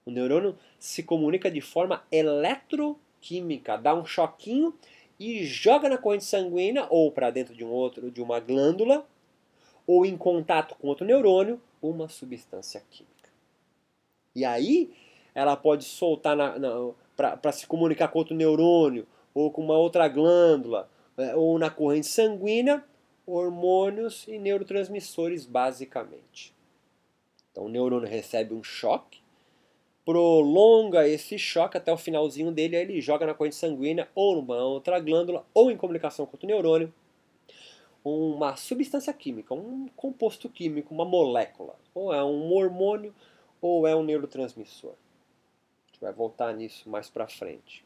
O 0.04 0.10
neurônio 0.10 0.58
se 0.78 1.02
comunica 1.02 1.50
de 1.50 1.62
forma 1.62 2.04
eletroquímica, 2.12 3.78
dá 3.78 3.94
um 3.94 4.04
choquinho 4.04 4.74
e 5.18 5.44
joga 5.44 5.88
na 5.88 5.96
corrente 5.96 6.24
sanguínea 6.24 6.86
ou 6.90 7.10
para 7.10 7.30
dentro 7.30 7.54
de 7.54 7.64
um 7.64 7.70
outro, 7.70 8.10
de 8.10 8.20
uma 8.20 8.38
glândula, 8.38 9.06
ou 9.86 10.04
em 10.04 10.16
contato 10.16 10.74
com 10.74 10.88
outro 10.88 11.06
neurônio, 11.06 11.58
uma 11.80 12.06
substância 12.06 12.82
química. 12.90 13.30
E 14.34 14.44
aí 14.44 14.94
ela 15.34 15.56
pode 15.56 15.84
soltar 15.84 16.36
para 17.16 17.52
se 17.52 17.66
comunicar 17.66 18.08
com 18.08 18.18
outro 18.18 18.34
neurônio, 18.34 19.06
ou 19.34 19.50
com 19.50 19.62
uma 19.62 19.76
outra 19.76 20.08
glândula, 20.08 20.88
é, 21.16 21.34
ou 21.34 21.58
na 21.58 21.70
corrente 21.70 22.06
sanguínea, 22.06 22.84
hormônios 23.26 24.26
e 24.26 24.38
neurotransmissores, 24.38 25.44
basicamente. 25.44 26.54
Então 27.50 27.66
o 27.66 27.68
neurônio 27.68 28.08
recebe 28.08 28.54
um 28.54 28.62
choque, 28.62 29.20
prolonga 30.04 31.06
esse 31.06 31.38
choque 31.38 31.76
até 31.76 31.92
o 31.92 31.98
finalzinho 31.98 32.50
dele, 32.50 32.76
aí 32.76 32.82
ele 32.82 33.00
joga 33.00 33.26
na 33.26 33.34
corrente 33.34 33.56
sanguínea 33.56 34.08
ou 34.14 34.36
numa 34.36 34.56
outra 34.56 34.98
glândula, 34.98 35.44
ou 35.52 35.70
em 35.70 35.76
comunicação 35.76 36.24
com 36.24 36.38
o 36.40 36.46
neurônio, 36.46 36.92
uma 38.04 38.56
substância 38.56 39.12
química, 39.12 39.54
um 39.54 39.88
composto 39.94 40.48
químico, 40.48 40.94
uma 40.94 41.04
molécula. 41.04 41.74
Ou 41.94 42.12
é 42.12 42.24
um 42.24 42.52
hormônio, 42.52 43.14
ou 43.60 43.86
é 43.86 43.94
um 43.94 44.02
neurotransmissor. 44.02 44.94
Gente 45.98 46.00
vai 46.00 46.12
voltar 46.12 46.54
nisso 46.54 46.88
mais 46.88 47.10
pra 47.10 47.26
frente. 47.26 47.84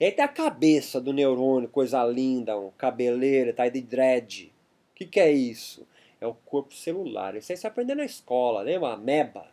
E 0.00 0.04
aí 0.04 0.10
tem 0.10 0.24
a 0.24 0.28
cabeça 0.28 1.00
do 1.00 1.12
neurônio, 1.12 1.68
coisa 1.68 2.04
linda, 2.04 2.58
um 2.58 2.72
cabeleira, 2.72 3.52
tá 3.52 3.62
aí 3.62 3.70
de 3.70 3.80
dread. 3.80 4.52
O 4.90 4.94
que, 4.96 5.06
que 5.06 5.20
é 5.20 5.30
isso? 5.30 5.86
É 6.20 6.26
o 6.26 6.34
corpo 6.34 6.74
celular. 6.74 7.36
Isso 7.36 7.52
aí 7.52 7.56
você 7.56 7.68
aprendeu 7.68 7.94
na 7.94 8.04
escola, 8.04 8.62
lembra? 8.62 8.92
Ameba. 8.92 9.46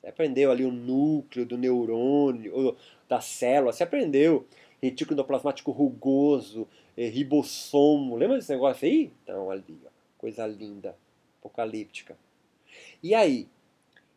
Você 0.00 0.08
aprendeu 0.08 0.50
ali 0.50 0.64
o 0.64 0.72
núcleo 0.72 1.44
do 1.44 1.58
neurônio, 1.58 2.76
da 3.06 3.20
célula, 3.20 3.72
você 3.72 3.84
aprendeu 3.84 4.46
retículo 4.82 5.14
endoplasmático 5.14 5.70
rugoso, 5.70 6.66
eh, 6.96 7.08
ribossomo, 7.08 8.16
lembra 8.16 8.38
desse 8.38 8.50
negócio 8.50 8.88
aí? 8.88 9.12
Então, 9.22 9.50
ali, 9.50 9.78
ó, 9.86 9.90
coisa 10.18 10.46
linda, 10.46 10.96
apocalíptica. 11.38 12.16
E 13.02 13.14
aí? 13.14 13.46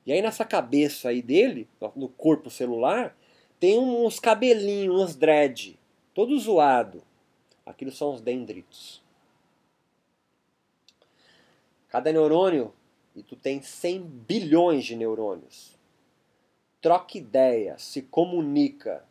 E 0.06 0.14
aí 0.14 0.22
nessa 0.22 0.46
cabeça 0.46 1.10
aí 1.10 1.22
dele, 1.22 1.68
no 1.96 2.08
corpo 2.08 2.50
celular, 2.50 3.18
tem 3.60 3.80
uns 3.80 4.20
cabelinhos, 4.20 5.02
uns 5.02 5.16
dread, 5.16 5.80
todo 6.14 6.38
zoado. 6.38 7.02
Aquilo 7.66 7.92
são 7.92 8.14
os 8.14 8.22
dendritos. 8.22 9.02
Cada 11.90 12.12
neurônio, 12.12 12.74
e 13.16 13.24
tu 13.24 13.36
tem 13.36 13.62
100 13.62 14.02
bilhões 14.02 14.86
de 14.86 14.96
neurônios 14.96 15.76
troca 16.86 17.18
ideia, 17.18 17.80
se 17.80 18.04
comunica 18.04 19.04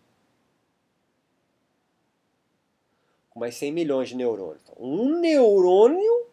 com 3.31 3.41
mais 3.41 3.57
100 3.57 3.73
milhões 3.73 4.11
de 4.11 4.15
neurônios. 4.15 4.63
Então, 4.63 4.77
um 4.79 5.19
neurônio, 5.19 6.29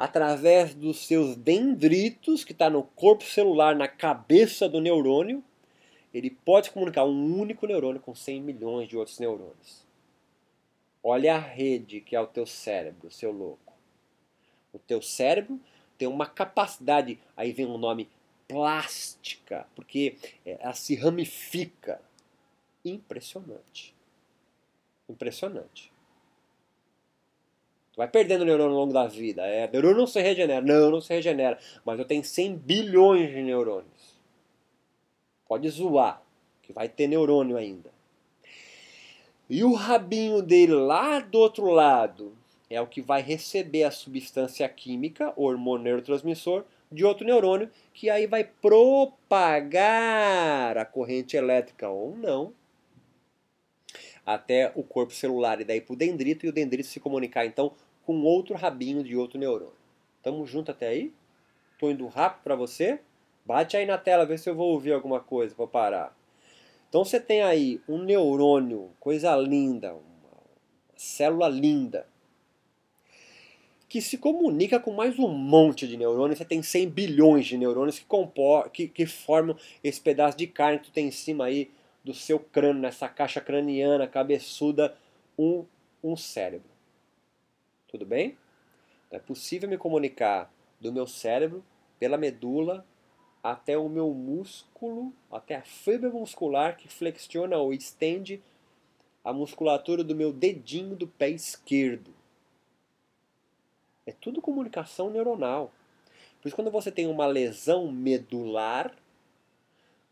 através 0.00 0.74
dos 0.74 1.06
seus 1.06 1.36
dendritos, 1.36 2.42
que 2.42 2.52
está 2.52 2.70
no 2.70 2.82
corpo 2.82 3.22
celular, 3.22 3.76
na 3.76 3.86
cabeça 3.86 4.66
do 4.66 4.80
neurônio, 4.80 5.44
ele 6.14 6.30
pode 6.30 6.70
comunicar 6.70 7.04
um 7.04 7.38
único 7.38 7.66
neurônio 7.66 8.00
com 8.00 8.14
100 8.14 8.40
milhões 8.40 8.88
de 8.88 8.96
outros 8.96 9.18
neurônios. 9.18 9.86
Olha 11.04 11.34
a 11.34 11.38
rede 11.38 12.00
que 12.00 12.16
é 12.16 12.20
o 12.20 12.26
teu 12.26 12.46
cérebro, 12.46 13.10
seu 13.10 13.30
louco. 13.30 13.74
O 14.72 14.78
teu 14.78 15.02
cérebro 15.02 15.60
tem 15.98 16.08
uma 16.08 16.24
capacidade, 16.24 17.18
aí 17.36 17.52
vem 17.52 17.66
um 17.66 17.76
nome 17.76 18.08
plástica, 18.48 19.66
porque 19.76 20.16
é, 20.46 20.56
ela 20.62 20.72
se 20.72 20.94
ramifica. 20.94 22.00
Impressionante. 22.82 23.94
Impressionante. 25.06 25.89
Vai 28.00 28.08
perdendo 28.08 28.46
neurônio 28.46 28.72
ao 28.72 28.80
longo 28.80 28.94
da 28.94 29.06
vida. 29.06 29.42
É, 29.46 29.68
neurônio 29.70 29.98
não 29.98 30.06
se 30.06 30.22
regenera. 30.22 30.62
Não, 30.64 30.90
não 30.90 31.02
se 31.02 31.12
regenera. 31.12 31.58
Mas 31.84 31.98
eu 31.98 32.06
tenho 32.06 32.24
100 32.24 32.56
bilhões 32.56 33.28
de 33.28 33.42
neurônios. 33.42 34.18
Pode 35.46 35.68
zoar, 35.68 36.22
que 36.62 36.72
vai 36.72 36.88
ter 36.88 37.06
neurônio 37.06 37.58
ainda. 37.58 37.90
E 39.50 39.62
o 39.62 39.74
rabinho 39.74 40.40
dele 40.40 40.72
lá 40.72 41.20
do 41.20 41.38
outro 41.38 41.66
lado 41.66 42.34
é 42.70 42.80
o 42.80 42.86
que 42.86 43.02
vai 43.02 43.20
receber 43.20 43.84
a 43.84 43.90
substância 43.90 44.66
química, 44.66 45.34
hormônio 45.36 45.84
neurotransmissor, 45.84 46.64
de 46.90 47.04
outro 47.04 47.26
neurônio, 47.26 47.70
que 47.92 48.08
aí 48.08 48.26
vai 48.26 48.44
propagar 48.44 49.68
a 50.78 50.86
corrente 50.86 51.36
elétrica 51.36 51.90
ou 51.90 52.16
não 52.16 52.54
até 54.24 54.72
o 54.74 54.82
corpo 54.82 55.12
celular 55.12 55.60
e 55.60 55.64
daí 55.64 55.82
para 55.82 55.92
o 55.92 55.96
dendrito 55.96 56.46
e 56.46 56.48
o 56.48 56.52
dendrito 56.52 56.86
se 56.86 57.00
comunicar 57.00 57.44
então 57.44 57.74
com 58.04 58.22
outro 58.22 58.54
rabinho 58.54 59.02
de 59.02 59.16
outro 59.16 59.38
neurônio. 59.38 59.74
Tamo 60.22 60.46
junto 60.46 60.70
até 60.70 60.88
aí? 60.88 61.12
Tô 61.78 61.90
indo 61.90 62.06
rápido 62.06 62.42
para 62.42 62.56
você? 62.56 63.00
Bate 63.44 63.76
aí 63.76 63.86
na 63.86 63.98
tela, 63.98 64.26
vê 64.26 64.36
se 64.36 64.48
eu 64.48 64.54
vou 64.54 64.72
ouvir 64.72 64.92
alguma 64.92 65.20
coisa 65.20 65.54
para 65.54 65.66
parar. 65.66 66.16
Então 66.88 67.04
você 67.04 67.20
tem 67.20 67.42
aí 67.42 67.80
um 67.88 67.98
neurônio, 68.02 68.90
coisa 68.98 69.34
linda, 69.36 69.92
uma 69.92 70.02
célula 70.96 71.48
linda, 71.48 72.06
que 73.88 74.00
se 74.00 74.18
comunica 74.18 74.78
com 74.78 74.92
mais 74.92 75.18
um 75.18 75.28
monte 75.28 75.88
de 75.88 75.96
neurônios. 75.96 76.38
Você 76.38 76.44
tem 76.44 76.62
100 76.62 76.88
bilhões 76.90 77.46
de 77.46 77.58
neurônios 77.58 77.98
que, 77.98 78.04
compor, 78.04 78.70
que, 78.70 78.86
que 78.86 79.04
formam 79.04 79.56
esse 79.82 80.00
pedaço 80.00 80.36
de 80.36 80.46
carne 80.46 80.78
que 80.78 80.84
tu 80.86 80.92
tem 80.92 81.08
em 81.08 81.10
cima 81.10 81.46
aí 81.46 81.70
do 82.04 82.14
seu 82.14 82.38
crânio, 82.38 82.82
nessa 82.82 83.08
caixa 83.08 83.40
craniana 83.40 84.06
cabeçuda, 84.06 84.96
um, 85.38 85.64
um 86.02 86.16
cérebro. 86.16 86.70
Tudo 87.90 88.06
bem? 88.06 88.38
É 89.10 89.18
possível 89.18 89.68
me 89.68 89.76
comunicar 89.76 90.48
do 90.80 90.92
meu 90.92 91.08
cérebro 91.08 91.64
pela 91.98 92.16
medula 92.16 92.86
até 93.42 93.76
o 93.76 93.88
meu 93.88 94.14
músculo, 94.14 95.12
até 95.28 95.56
a 95.56 95.62
fibra 95.62 96.08
muscular 96.08 96.76
que 96.76 96.86
flexiona 96.86 97.56
ou 97.56 97.72
estende 97.72 98.40
a 99.24 99.32
musculatura 99.32 100.04
do 100.04 100.14
meu 100.14 100.32
dedinho 100.32 100.94
do 100.94 101.08
pé 101.08 101.30
esquerdo. 101.30 102.14
É 104.06 104.12
tudo 104.12 104.40
comunicação 104.40 105.10
neuronal. 105.10 105.72
Por 106.40 106.46
isso, 106.46 106.54
quando 106.54 106.70
você 106.70 106.92
tem 106.92 107.08
uma 107.08 107.26
lesão 107.26 107.90
medular, 107.90 108.94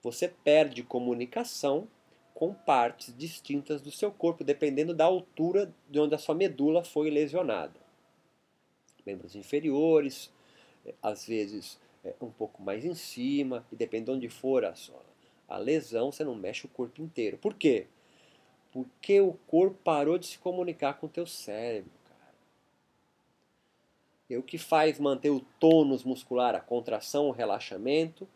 você 0.03 0.27
perde 0.27 0.83
comunicação 0.83 1.87
com 2.39 2.55
partes 2.55 3.13
distintas 3.19 3.83
do 3.83 3.91
seu 3.91 4.13
corpo, 4.13 4.45
dependendo 4.45 4.95
da 4.95 5.05
altura 5.05 5.75
de 5.91 5.99
onde 5.99 6.15
a 6.15 6.19
sua 6.19 6.37
medula 6.37 6.85
foi 6.85 7.11
lesionada. 7.11 7.75
Membros 9.05 9.35
inferiores, 9.35 10.33
é, 10.87 10.95
às 11.03 11.27
vezes 11.27 11.81
é, 12.05 12.15
um 12.21 12.31
pouco 12.31 12.63
mais 12.63 12.85
em 12.85 12.95
cima, 12.95 13.67
e 13.73 13.75
depende 13.75 14.05
de 14.05 14.11
onde 14.13 14.29
for 14.29 14.65
a, 14.65 14.73
sua, 14.77 15.03
a 15.49 15.59
lesão, 15.59 16.13
você 16.13 16.23
não 16.23 16.37
mexe 16.37 16.65
o 16.65 16.69
corpo 16.69 17.03
inteiro. 17.03 17.37
Por 17.39 17.55
quê? 17.55 17.89
Porque 18.71 19.21
o 19.21 19.33
corpo 19.49 19.77
parou 19.83 20.17
de 20.17 20.27
se 20.27 20.39
comunicar 20.39 20.95
com 20.95 21.07
o 21.07 21.11
teu 21.11 21.27
cérebro. 21.27 21.91
E 24.31 24.37
o 24.37 24.45
que 24.45 24.59
faz 24.59 25.01
manter 25.01 25.31
o 25.31 25.45
tônus 25.59 26.05
muscular, 26.05 26.55
a 26.55 26.61
contração, 26.61 27.27
o 27.27 27.33
relaxamento 27.33 28.29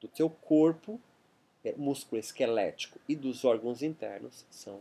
do 0.00 0.06
teu 0.06 0.30
corpo, 0.30 1.00
músculo 1.76 2.18
esquelético 2.18 2.98
e 3.08 3.16
dos 3.16 3.44
órgãos 3.44 3.82
internos 3.82 4.46
são 4.50 4.80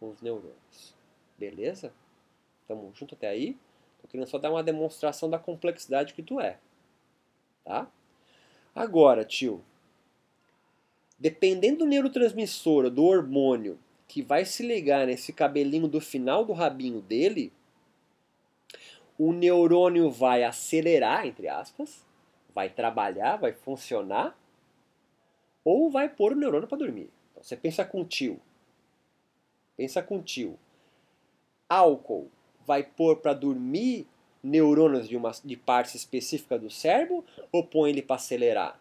os 0.00 0.20
neurônios. 0.20 0.94
Beleza? 1.38 1.92
Tamo 2.68 2.92
junto 2.94 3.14
até 3.14 3.28
aí? 3.28 3.56
Tô 4.00 4.08
querendo 4.08 4.26
só 4.26 4.38
dar 4.38 4.50
uma 4.50 4.62
demonstração 4.62 5.30
da 5.30 5.38
complexidade 5.38 6.14
que 6.14 6.22
tu 6.22 6.40
é. 6.40 6.58
Tá? 7.64 7.90
Agora, 8.74 9.24
tio, 9.24 9.62
dependendo 11.18 11.80
do 11.80 11.86
neurotransmissor, 11.86 12.90
do 12.90 13.04
hormônio 13.04 13.78
que 14.08 14.22
vai 14.22 14.44
se 14.44 14.62
ligar 14.62 15.06
nesse 15.06 15.32
cabelinho 15.32 15.88
do 15.88 16.00
final 16.00 16.44
do 16.44 16.52
rabinho 16.52 17.00
dele, 17.00 17.52
o 19.18 19.32
neurônio 19.32 20.10
vai 20.10 20.42
acelerar, 20.42 21.26
entre 21.26 21.48
aspas, 21.48 22.04
vai 22.54 22.68
trabalhar, 22.68 23.36
vai 23.36 23.52
funcionar, 23.52 24.36
ou 25.64 25.90
vai 25.90 26.08
pôr 26.08 26.32
o 26.32 26.36
neurônio 26.36 26.68
para 26.68 26.78
dormir. 26.78 27.10
Então, 27.30 27.42
você 27.42 27.56
pensa 27.56 27.84
com 27.84 28.04
tio. 28.04 28.40
Pensa 29.76 30.02
com 30.02 30.22
tio. 30.22 30.58
Álcool 31.68 32.30
vai 32.66 32.82
pôr 32.82 33.16
para 33.16 33.32
dormir 33.32 34.06
neurônios 34.42 35.08
de, 35.08 35.16
uma, 35.16 35.30
de 35.44 35.56
parte 35.56 35.96
específica 35.96 36.58
do 36.58 36.70
cérebro 36.70 37.24
ou 37.50 37.64
põe 37.64 37.90
ele 37.90 38.02
para 38.02 38.16
acelerar? 38.16 38.80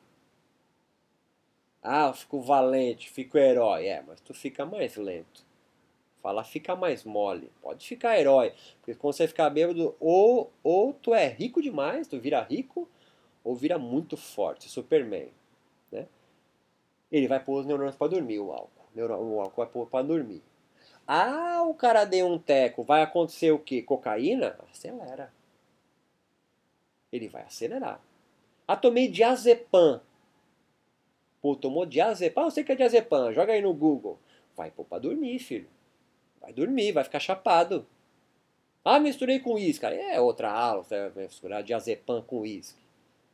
Ah, 1.81 2.07
eu 2.07 2.13
fico 2.13 2.41
valente, 2.41 3.09
fico 3.09 3.37
herói. 3.37 3.87
É, 3.87 4.03
mas 4.05 4.19
tu 4.21 4.33
fica 4.33 4.65
mais 4.65 4.95
lento. 4.95 5.43
Fala, 6.21 6.43
fica 6.43 6.75
mais 6.75 7.03
mole. 7.03 7.51
Pode 7.61 7.87
ficar 7.87 8.19
herói. 8.19 8.53
Porque 8.79 8.93
quando 8.93 9.15
você 9.15 9.27
ficar 9.27 9.49
bêbado, 9.49 9.95
ou, 9.99 10.51
ou 10.63 10.93
tu 10.93 11.15
é 11.15 11.27
rico 11.27 11.61
demais, 11.61 12.07
tu 12.07 12.19
vira 12.19 12.43
rico, 12.43 12.87
ou 13.43 13.55
vira 13.55 13.79
muito 13.79 14.15
forte, 14.15 14.69
Superman? 14.69 15.29
Ele 17.11 17.27
vai 17.27 17.43
pôr 17.43 17.59
os 17.59 17.65
neurônios 17.65 17.95
para 17.95 18.07
dormir, 18.11 18.39
o 18.39 18.51
álcool. 18.51 18.87
O 18.95 19.41
álcool 19.41 19.57
vai 19.57 19.67
pôr 19.67 19.87
para 19.87 20.05
dormir. 20.05 20.41
Ah, 21.07 21.63
o 21.63 21.73
cara 21.73 22.05
deu 22.05 22.27
um 22.27 22.39
teco, 22.39 22.83
vai 22.83 23.01
acontecer 23.01 23.51
o 23.51 23.59
quê? 23.59 23.81
Cocaína? 23.81 24.57
Acelera. 24.71 25.33
Ele 27.11 27.27
vai 27.27 27.43
acelerar. 27.43 28.01
Ah, 28.67 28.77
tomei 28.77 29.09
diazepam. 29.09 30.01
Pô, 31.41 31.55
tomou 31.55 31.85
diazepam. 31.85 32.43
Ah, 32.43 32.49
você 32.49 32.63
que 32.63 32.71
é 32.71 32.75
diazepam. 32.75 33.33
Joga 33.33 33.51
aí 33.51 33.61
no 33.61 33.73
Google. 33.73 34.17
Vai 34.55 34.71
pôr 34.71 34.85
pra 34.85 34.99
dormir, 34.99 35.39
filho. 35.39 35.67
Vai 36.39 36.53
dormir, 36.53 36.93
vai 36.93 37.03
ficar 37.03 37.19
chapado. 37.19 37.85
Ah, 38.85 38.99
misturei 38.99 39.39
com 39.39 39.55
uísque. 39.55 39.85
É 39.85 40.21
outra 40.21 40.51
aula, 40.51 40.83
você 40.83 41.09
vai 41.09 41.23
misturar 41.23 41.63
diazepam 41.63 42.21
com 42.21 42.39
uísque. 42.39 42.79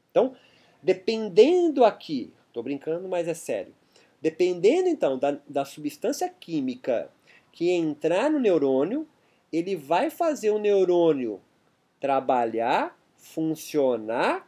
Então, 0.09 0.35
dependendo 0.81 1.85
aqui, 1.85 2.33
estou 2.57 2.63
brincando, 2.63 3.07
mas 3.07 3.27
é 3.27 3.33
sério. 3.33 3.73
Dependendo 4.21 4.89
então 4.89 5.17
da, 5.17 5.37
da 5.47 5.63
substância 5.63 6.27
química 6.27 7.11
que 7.51 7.69
entrar 7.69 8.29
no 8.31 8.39
neurônio, 8.39 9.07
ele 9.53 9.75
vai 9.75 10.09
fazer 10.09 10.49
o 10.49 10.57
neurônio 10.57 11.39
trabalhar, 11.99 12.97
funcionar, 13.17 14.47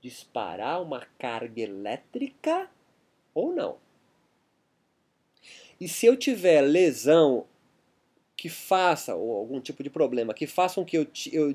disparar 0.00 0.82
uma 0.82 1.06
carga 1.18 1.62
elétrica 1.62 2.70
ou 3.34 3.52
não. 3.52 3.76
E 5.80 5.88
se 5.88 6.06
eu 6.06 6.16
tiver 6.16 6.60
lesão 6.60 7.46
que 8.42 8.48
faça, 8.48 9.14
ou 9.14 9.36
algum 9.36 9.60
tipo 9.60 9.84
de 9.84 9.90
problema, 9.90 10.34
que 10.34 10.48
façam 10.48 10.84
que 10.84 10.98
eu, 10.98 11.06
eu, 11.30 11.54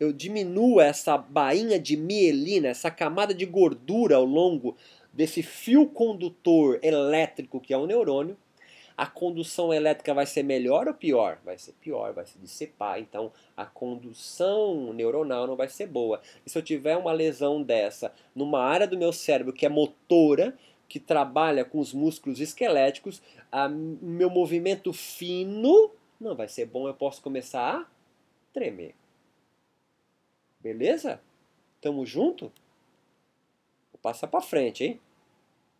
eu 0.00 0.12
diminua 0.12 0.84
essa 0.84 1.16
bainha 1.16 1.78
de 1.78 1.96
mielina, 1.96 2.66
essa 2.66 2.90
camada 2.90 3.32
de 3.32 3.46
gordura 3.46 4.16
ao 4.16 4.24
longo 4.24 4.76
desse 5.16 5.42
fio 5.42 5.86
condutor 5.88 6.78
elétrico 6.82 7.58
que 7.58 7.72
é 7.72 7.78
o 7.78 7.86
neurônio, 7.86 8.36
a 8.96 9.06
condução 9.06 9.72
elétrica 9.72 10.14
vai 10.14 10.26
ser 10.26 10.42
melhor 10.42 10.86
ou 10.86 10.94
pior? 10.94 11.38
Vai 11.44 11.58
ser 11.58 11.72
pior, 11.72 12.12
vai 12.12 12.26
se 12.26 12.38
dissipar. 12.38 12.98
Então 12.98 13.32
a 13.56 13.64
condução 13.64 14.92
neuronal 14.92 15.46
não 15.46 15.56
vai 15.56 15.68
ser 15.68 15.86
boa. 15.86 16.20
E 16.44 16.50
se 16.50 16.56
eu 16.56 16.62
tiver 16.62 16.96
uma 16.96 17.12
lesão 17.12 17.62
dessa 17.62 18.12
numa 18.34 18.60
área 18.60 18.86
do 18.86 18.96
meu 18.96 19.12
cérebro 19.12 19.52
que 19.52 19.66
é 19.66 19.68
motora, 19.68 20.56
que 20.88 21.00
trabalha 21.00 21.64
com 21.64 21.78
os 21.78 21.92
músculos 21.92 22.40
esqueléticos, 22.40 23.20
o 23.52 24.06
meu 24.06 24.30
movimento 24.30 24.92
fino 24.92 25.90
não 26.20 26.34
vai 26.34 26.48
ser 26.48 26.66
bom, 26.66 26.86
eu 26.86 26.94
posso 26.94 27.20
começar 27.22 27.80
a 27.80 27.86
tremer. 28.52 28.94
Beleza? 30.60 31.20
Tamo 31.80 32.06
junto? 32.06 32.52
Vou 33.92 34.00
passar 34.00 34.26
para 34.26 34.40
frente, 34.40 34.84
hein? 34.84 35.00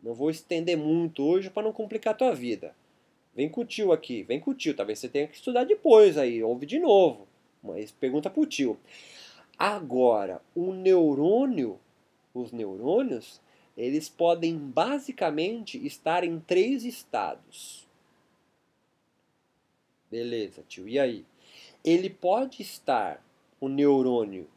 Não 0.03 0.15
vou 0.15 0.31
estender 0.31 0.77
muito 0.77 1.23
hoje 1.23 1.51
para 1.51 1.63
não 1.63 1.73
complicar 1.73 2.15
a 2.15 2.17
tua 2.17 2.35
vida. 2.35 2.75
Vem 3.35 3.49
com 3.49 3.61
o 3.61 3.65
tio 3.65 3.93
aqui, 3.93 4.23
vem 4.23 4.41
com 4.41 4.51
o 4.51 4.55
tio. 4.55 4.75
Talvez 4.75 4.99
você 4.99 5.09
tenha 5.09 5.27
que 5.27 5.37
estudar 5.37 5.65
depois 5.65 6.17
aí, 6.17 6.43
ouve 6.43 6.65
de 6.67 6.79
novo. 6.79 7.27
Mas 7.63 7.91
pergunta 7.91 8.31
pro 8.31 8.47
tio. 8.47 8.79
Agora, 9.59 10.41
o 10.55 10.73
neurônio, 10.73 11.79
os 12.33 12.53
neurônios, 12.53 13.41
eles 13.77 14.09
podem 14.09 14.57
basicamente 14.57 15.85
estar 15.87 16.25
em 16.25 16.41
três 16.41 16.85
estados. 16.85 17.87
Beleza, 20.11 20.63
tio. 20.67 20.89
E 20.89 20.99
aí? 20.99 21.25
Ele 21.85 22.09
pode 22.09 22.63
estar, 22.63 23.23
o 23.61 23.69
neurônio, 23.69 24.49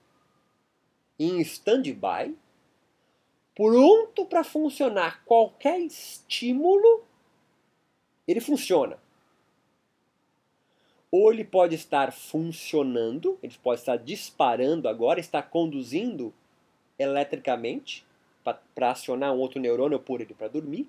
em 1.19 1.39
stand-by, 1.41 2.35
pronto 3.59 4.25
para 4.25 4.41
funcionar 4.41 5.21
qualquer 5.25 5.81
estímulo, 5.81 7.03
ele 8.25 8.39
funciona. 8.39 8.97
Ou 11.11 11.33
ele 11.33 11.43
pode 11.43 11.75
estar 11.75 12.13
funcionando, 12.13 13.37
ele 13.43 13.53
pode 13.61 13.81
estar 13.81 13.97
disparando 13.97 14.87
agora, 14.87 15.19
está 15.19 15.41
conduzindo 15.41 16.33
eletricamente 16.97 18.05
para 18.73 18.91
acionar 18.91 19.33
um 19.33 19.39
outro 19.39 19.59
neurônio 19.59 19.99
pôr 19.99 20.21
ele 20.21 20.33
para 20.33 20.47
dormir 20.47 20.87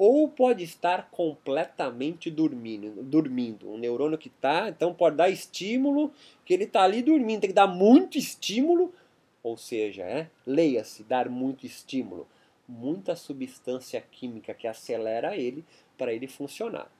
ou 0.00 0.26
pode 0.26 0.64
estar 0.64 1.10
completamente 1.10 2.30
dormindo, 2.30 3.02
dormindo. 3.02 3.70
Um 3.70 3.76
neurônio 3.76 4.16
que 4.16 4.28
está, 4.28 4.70
então 4.70 4.94
pode 4.94 5.16
dar 5.16 5.28
estímulo, 5.28 6.10
que 6.42 6.54
ele 6.54 6.64
está 6.64 6.84
ali 6.84 7.02
dormindo, 7.02 7.42
tem 7.42 7.50
que 7.50 7.54
dar 7.54 7.66
muito 7.66 8.16
estímulo, 8.16 8.94
ou 9.42 9.56
seja, 9.56 10.02
é, 10.02 10.30
leia-se, 10.46 11.02
dar 11.02 11.28
muito 11.28 11.66
estímulo, 11.66 12.28
muita 12.68 13.16
substância 13.16 14.00
química 14.00 14.54
que 14.54 14.66
acelera 14.66 15.36
ele 15.36 15.64
para 15.96 16.12
ele 16.12 16.28
funcionar. 16.28 16.90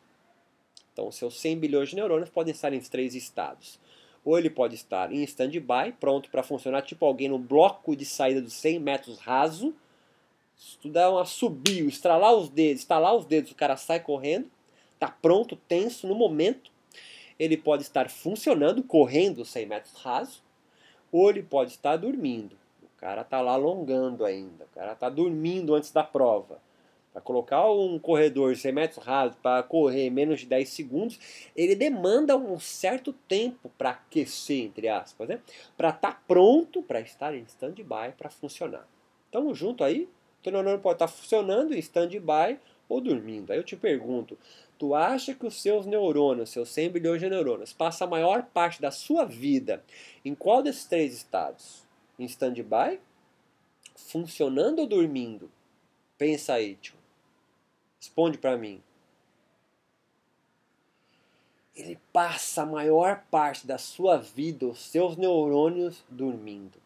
Então, 0.92 1.11
seus 1.11 1.40
100 1.40 1.59
bilhões 1.59 1.88
de 1.90 1.96
neurônios 1.96 2.31
podem 2.31 2.53
estar 2.53 2.72
em 2.72 2.81
três 2.81 3.14
estados. 3.14 3.79
Ou 4.24 4.37
ele 4.38 4.50
pode 4.50 4.74
estar 4.74 5.12
em 5.12 5.22
stand-by, 5.22 5.92
pronto 5.98 6.31
para 6.31 6.42
funcionar, 6.42 6.83
tipo 6.83 7.07
alguém 7.07 7.29
no 7.29 7.38
bloco 7.38 7.96
de 7.96 8.05
saída 8.05 8.42
dos 8.42 8.53
100 8.55 8.79
metros 8.81 9.18
raso, 9.18 9.74
tu 10.81 10.88
dá 10.88 11.11
um 11.11 11.18
assobio, 11.18 11.88
estralar 11.88 12.35
os 12.35 12.50
dedos, 12.50 12.83
estalar 12.83 13.14
os 13.14 13.24
dedos, 13.24 13.50
o 13.50 13.55
cara 13.55 13.76
sai 13.76 14.00
correndo, 14.00 14.50
tá 14.98 15.09
pronto, 15.09 15.57
tenso 15.57 16.07
no 16.07 16.14
momento. 16.14 16.70
Ele 17.38 17.57
pode 17.57 17.83
estar 17.83 18.11
funcionando, 18.11 18.83
correndo 18.83 19.44
100 19.44 19.66
metros 19.66 19.94
raso, 19.94 20.42
ou 21.12 21.31
ele 21.31 21.42
pode 21.42 21.73
estar 21.73 21.96
dormindo. 21.96 22.57
O 22.83 23.01
cara 23.01 23.25
tá 23.25 23.40
lá 23.40 23.53
alongando 23.53 24.25
ainda, 24.25 24.64
o 24.64 24.75
cara 24.75 24.94
tá 24.94 25.09
dormindo 25.09 25.75
antes 25.75 25.90
da 25.90 26.05
prova. 26.05 26.61
Para 27.12 27.20
colocar 27.20 27.68
um 27.68 27.99
corredor 27.99 28.55
100 28.55 28.73
metros 28.73 29.05
raso 29.05 29.37
para 29.42 29.62
correr 29.64 30.11
menos 30.11 30.40
de 30.40 30.46
10 30.46 30.68
segundos, 30.68 31.18
ele 31.57 31.75
demanda 31.75 32.37
um 32.37 32.59
certo 32.61 33.12
tempo 33.27 33.68
para 33.77 33.90
aquecer, 33.90 34.66
entre 34.66 34.88
aspas, 34.88 35.29
né? 35.29 35.40
para 35.77 35.88
estar 35.88 36.12
tá 36.12 36.20
pronto 36.29 36.83
para 36.83 37.01
estar 37.01 37.35
em 37.35 37.42
stand-by 37.42 38.12
para 38.16 38.31
funcionar. 38.31 38.87
Tamo 39.33 39.53
junto 39.55 39.83
aí? 39.83 40.09
Teu 40.42 40.53
neurônio 40.53 40.79
pode 40.79 40.96
estar 40.96 41.09
funcionando 41.09 41.75
em 41.75 41.79
stand-by 41.81 42.59
ou 42.88 43.01
dormindo. 43.01 43.51
Aí 43.51 43.59
eu 43.59 43.64
te 43.64 43.77
pergunto, 43.77 44.38
tu 44.81 44.95
acha 44.95 45.35
que 45.35 45.47
os 45.47 45.61
seus 45.61 45.85
neurônios, 45.85 46.49
seus 46.49 46.71
100 46.71 46.88
bilhões 46.93 47.21
de 47.21 47.29
neurônios, 47.29 47.71
passam 47.71 48.07
a 48.07 48.11
maior 48.11 48.45
parte 48.45 48.81
da 48.81 48.90
sua 48.90 49.27
vida 49.27 49.85
em 50.25 50.35
qual 50.35 50.62
desses 50.62 50.87
três 50.87 51.12
estados? 51.12 51.87
Em 52.19 52.25
stand-by? 52.25 52.99
Funcionando 53.95 54.79
ou 54.79 54.87
dormindo? 54.87 55.51
Pensa 56.16 56.55
aí, 56.55 56.77
tio. 56.77 56.95
Responde 58.01 58.38
para 58.38 58.57
mim. 58.57 58.83
Ele 61.77 62.01
passa 62.11 62.62
a 62.62 62.66
maior 62.66 63.23
parte 63.31 63.66
da 63.66 63.77
sua 63.77 64.16
vida, 64.16 64.66
os 64.66 64.81
seus 64.81 65.14
neurônios, 65.14 66.03
dormindo. 66.09 66.81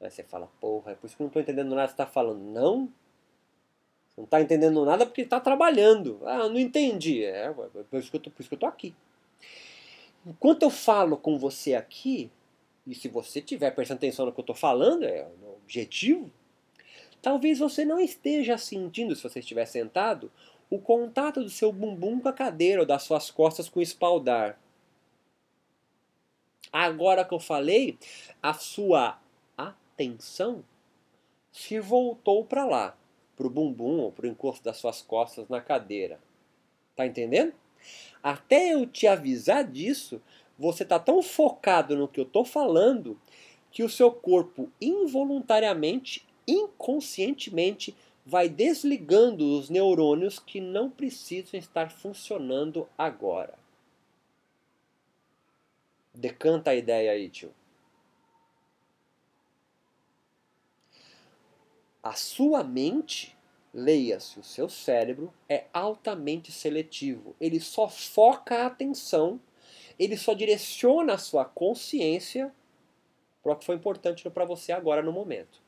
Aí 0.00 0.10
você 0.10 0.24
fala, 0.24 0.48
porra, 0.60 0.90
é 0.90 0.94
por 0.96 1.06
isso 1.06 1.16
que 1.16 1.22
eu 1.22 1.26
não 1.26 1.28
estou 1.28 1.42
entendendo 1.42 1.76
nada 1.76 1.82
que 1.86 1.90
você 1.94 2.02
está 2.02 2.06
falando. 2.06 2.42
Não? 2.42 2.92
Não 4.16 4.24
está 4.24 4.40
entendendo 4.40 4.84
nada 4.84 5.06
porque 5.06 5.22
está 5.22 5.40
trabalhando. 5.40 6.20
Ah, 6.24 6.48
não 6.48 6.58
entendi. 6.58 7.24
É, 7.24 7.46
é 7.46 7.52
por 7.52 7.98
isso 7.98 8.10
que 8.10 8.16
eu 8.16 8.32
estou 8.40 8.68
aqui. 8.68 8.94
Enquanto 10.26 10.62
eu 10.62 10.70
falo 10.70 11.16
com 11.16 11.38
você 11.38 11.74
aqui, 11.74 12.30
e 12.86 12.94
se 12.94 13.08
você 13.08 13.38
estiver 13.38 13.70
prestando 13.72 13.98
atenção 13.98 14.26
no 14.26 14.32
que 14.32 14.38
eu 14.38 14.42
estou 14.42 14.54
falando, 14.54 15.04
é 15.04 15.26
o 15.42 15.56
objetivo, 15.62 16.30
talvez 17.20 17.58
você 17.58 17.84
não 17.84 18.00
esteja 18.00 18.58
sentindo, 18.58 19.16
se 19.16 19.22
você 19.22 19.40
estiver 19.40 19.66
sentado, 19.66 20.30
o 20.68 20.78
contato 20.78 21.42
do 21.42 21.50
seu 21.50 21.72
bumbum 21.72 22.20
com 22.20 22.28
a 22.28 22.32
cadeira 22.32 22.80
ou 22.80 22.86
das 22.86 23.02
suas 23.02 23.30
costas 23.30 23.68
com 23.68 23.80
o 23.80 23.82
espaldar. 23.82 24.58
Agora 26.72 27.24
que 27.24 27.34
eu 27.34 27.40
falei, 27.40 27.98
a 28.42 28.54
sua 28.54 29.18
atenção 29.56 30.64
se 31.50 31.78
voltou 31.78 32.44
para 32.44 32.64
lá, 32.64 32.96
para 33.36 33.46
o 33.46 33.50
bumbum 33.50 34.00
ou 34.00 34.12
para 34.12 34.26
o 34.26 34.28
encosto 34.28 34.64
das 34.64 34.76
suas 34.76 35.02
costas 35.02 35.48
na 35.48 35.60
cadeira. 35.60 36.20
Tá 36.94 37.06
entendendo? 37.06 37.54
Até 38.22 38.74
eu 38.74 38.86
te 38.86 39.06
avisar 39.06 39.64
disso, 39.64 40.20
você 40.58 40.84
tá 40.84 40.98
tão 40.98 41.22
focado 41.22 41.96
no 41.96 42.06
que 42.06 42.20
eu 42.20 42.24
tô 42.24 42.44
falando 42.44 43.18
que 43.70 43.82
o 43.82 43.88
seu 43.88 44.12
corpo 44.12 44.70
involuntariamente, 44.80 46.26
inconscientemente, 46.46 47.96
vai 48.24 48.48
desligando 48.48 49.58
os 49.58 49.68
neurônios 49.68 50.38
que 50.38 50.60
não 50.60 50.88
precisam 50.88 51.58
estar 51.58 51.90
funcionando 51.90 52.88
agora. 52.96 53.54
Decanta 56.14 56.70
a 56.70 56.74
ideia 56.74 57.12
aí, 57.12 57.28
tio. 57.28 57.52
A 62.02 62.14
sua 62.14 62.64
mente, 62.64 63.36
leia-se, 63.72 64.38
o 64.40 64.42
seu 64.42 64.68
cérebro 64.68 65.32
é 65.48 65.66
altamente 65.72 66.50
seletivo. 66.50 67.36
Ele 67.40 67.60
só 67.60 67.88
foca 67.88 68.62
a 68.62 68.66
atenção, 68.66 69.40
ele 69.98 70.16
só 70.16 70.34
direciona 70.34 71.14
a 71.14 71.18
sua 71.18 71.44
consciência 71.44 72.52
Para 73.42 73.52
o 73.52 73.56
que 73.56 73.64
foi 73.64 73.76
importante 73.76 74.28
para 74.30 74.44
você 74.44 74.72
agora 74.72 75.02
no 75.02 75.12
momento. 75.12 75.62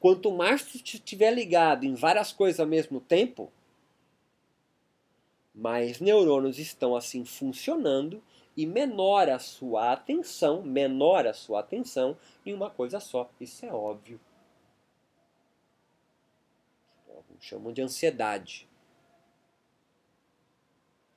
Quanto 0.00 0.30
mais 0.30 0.62
tu 0.62 0.76
estiver 0.76 1.32
ligado 1.32 1.84
em 1.84 1.94
várias 1.94 2.32
coisas 2.32 2.60
ao 2.60 2.66
mesmo 2.66 3.00
tempo, 3.00 3.50
mais 5.54 6.00
neurônios 6.00 6.58
estão 6.58 6.94
assim 6.94 7.24
funcionando 7.24 8.22
e 8.56 8.64
menor 8.64 9.28
a 9.28 9.38
sua 9.38 9.92
atenção, 9.92 10.62
menor 10.62 11.26
a 11.26 11.34
sua 11.34 11.60
atenção 11.60 12.16
em 12.46 12.54
uma 12.54 12.70
coisa 12.70 13.00
só. 13.00 13.30
Isso 13.40 13.66
é 13.66 13.72
óbvio. 13.72 14.20
Chamam 17.40 17.72
de 17.72 17.82
ansiedade. 17.82 18.68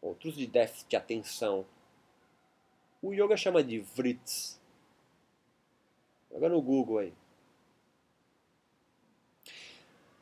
Outros 0.01 0.35
de 0.35 0.47
déficit 0.47 0.89
de 0.89 0.95
atenção. 0.95 1.65
O 3.01 3.13
yoga 3.13 3.37
chama 3.37 3.63
de 3.63 3.79
vrits. 3.79 4.59
Joga 6.31 6.49
no 6.49 6.61
Google 6.61 6.99
aí. 6.99 7.13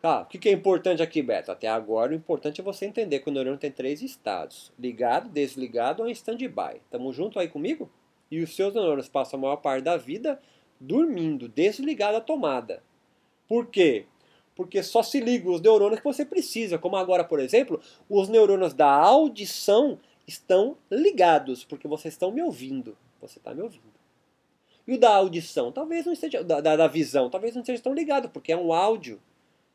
Tá, 0.02 0.22
o 0.22 0.26
que 0.26 0.48
é 0.48 0.52
importante 0.54 1.04
aqui, 1.04 1.22
Beto? 1.22 1.52
Até 1.52 1.68
agora 1.68 2.14
o 2.14 2.16
importante 2.16 2.62
é 2.62 2.64
você 2.64 2.86
entender 2.86 3.20
que 3.20 3.30
o 3.30 3.34
neurônio 3.34 3.60
tem 3.60 3.72
três 3.72 4.02
estados: 4.02 4.72
ligado, 4.80 5.30
desligado 5.30 6.02
ou 6.02 6.10
em 6.10 6.14
stand-by. 6.14 6.82
Tamo 6.90 7.12
junto 7.12 7.38
aí 7.38 7.50
comigo? 7.50 7.92
E 8.32 8.42
os 8.42 8.56
seus 8.56 8.74
neurônios 8.74 9.10
passam 9.10 9.38
a 9.38 9.42
maior 9.42 9.58
parte 9.58 9.84
da 9.84 9.98
vida 9.98 10.42
dormindo, 10.80 11.50
desligado 11.50 12.18
a 12.18 12.22
tomada. 12.22 12.82
Por 13.48 13.68
quê? 13.68 14.06
Porque 14.60 14.84
só 14.84 15.02
se 15.02 15.22
ligam 15.22 15.54
os 15.54 15.62
neurônios 15.62 16.02
que 16.02 16.06
você 16.06 16.26
precisa. 16.26 16.78
Como 16.78 16.98
agora, 16.98 17.24
por 17.24 17.40
exemplo, 17.40 17.80
os 18.10 18.28
neurônios 18.28 18.74
da 18.74 18.92
audição 18.92 19.98
estão 20.28 20.76
ligados, 20.92 21.64
porque 21.64 21.88
vocês 21.88 22.14
estão 22.14 22.30
me 22.30 22.42
ouvindo. 22.42 22.98
Você 23.22 23.40
está 23.40 23.54
me 23.54 23.62
ouvindo. 23.62 23.94
E 24.86 24.96
o 24.96 25.00
da 25.00 25.16
audição, 25.16 25.72
talvez 25.72 26.06
não 26.06 26.12
esteja. 26.12 26.44
Da, 26.44 26.60
da, 26.60 26.88
visão, 26.88 27.30
talvez 27.30 27.56
não 27.56 27.62
esteja 27.62 27.82
tão 27.82 27.94
ligado, 27.94 28.28
porque 28.28 28.52
é 28.52 28.58
um 28.58 28.74
áudio. 28.74 29.22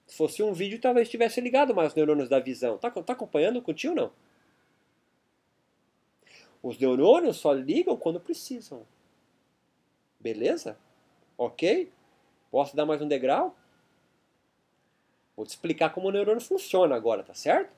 Se 0.07 0.18
fosse 0.18 0.42
um 0.42 0.53
vídeo, 0.53 0.79
talvez 0.79 1.09
tivesse 1.09 1.40
ligado 1.40 1.75
mais 1.75 1.88
os 1.88 1.94
neurônios 1.94 2.29
da 2.29 2.38
visão. 2.38 2.77
Tá, 2.77 2.90
tá 2.90 3.14
acompanhando 3.14 3.62
contigo 3.62 3.94
ou 3.94 3.99
não? 3.99 4.12
Os 6.62 6.79
neurônios 6.79 7.38
só 7.38 7.55
ligam 7.55 7.97
quando 7.97 8.20
precisam. 8.20 8.83
Beleza? 10.20 10.77
Ok? 11.38 11.90
Posso 12.51 12.77
dar 12.77 12.85
mais 12.85 13.01
um 13.01 13.09
degrau? 13.09 13.57
Vou 15.37 15.44
te 15.44 15.51
explicar 15.51 15.90
como 15.90 16.09
o 16.09 16.12
neurônio 16.12 16.40
funciona 16.40 16.94
agora, 16.94 17.23
tá 17.23 17.35
certo? 17.35 17.75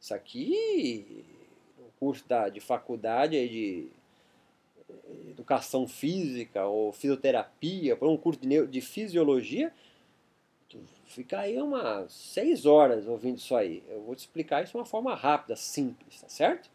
Isso 0.00 0.12
aqui, 0.12 1.24
no 1.78 1.86
curso 1.98 2.26
da, 2.28 2.48
de 2.48 2.60
faculdade 2.60 3.48
de 3.48 3.88
educação 5.30 5.86
física 5.86 6.66
ou 6.66 6.92
fisioterapia, 6.92 7.96
por 7.96 8.08
um 8.08 8.16
curso 8.16 8.40
de, 8.40 8.66
de 8.66 8.80
fisiologia, 8.80 9.72
fica 11.06 11.40
aí 11.40 11.60
umas 11.60 12.12
seis 12.12 12.66
horas 12.66 13.06
ouvindo 13.06 13.38
isso 13.38 13.54
aí. 13.54 13.82
Eu 13.88 14.02
vou 14.02 14.14
te 14.14 14.20
explicar 14.20 14.62
isso 14.62 14.72
de 14.72 14.78
uma 14.78 14.84
forma 14.84 15.14
rápida, 15.14 15.56
simples, 15.56 16.20
tá 16.20 16.28
certo? 16.28 16.70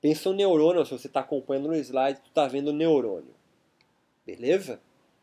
Pensa 0.00 0.28
no 0.30 0.34
neurônio, 0.34 0.84
se 0.84 0.90
você 0.90 1.06
está 1.06 1.20
acompanhando 1.20 1.68
no 1.68 1.76
slide, 1.76 2.20
tu 2.20 2.28
está 2.28 2.48
vendo 2.48 2.68
o 2.68 2.72
neurônio. 2.72 3.34
Beleza? 4.26 4.80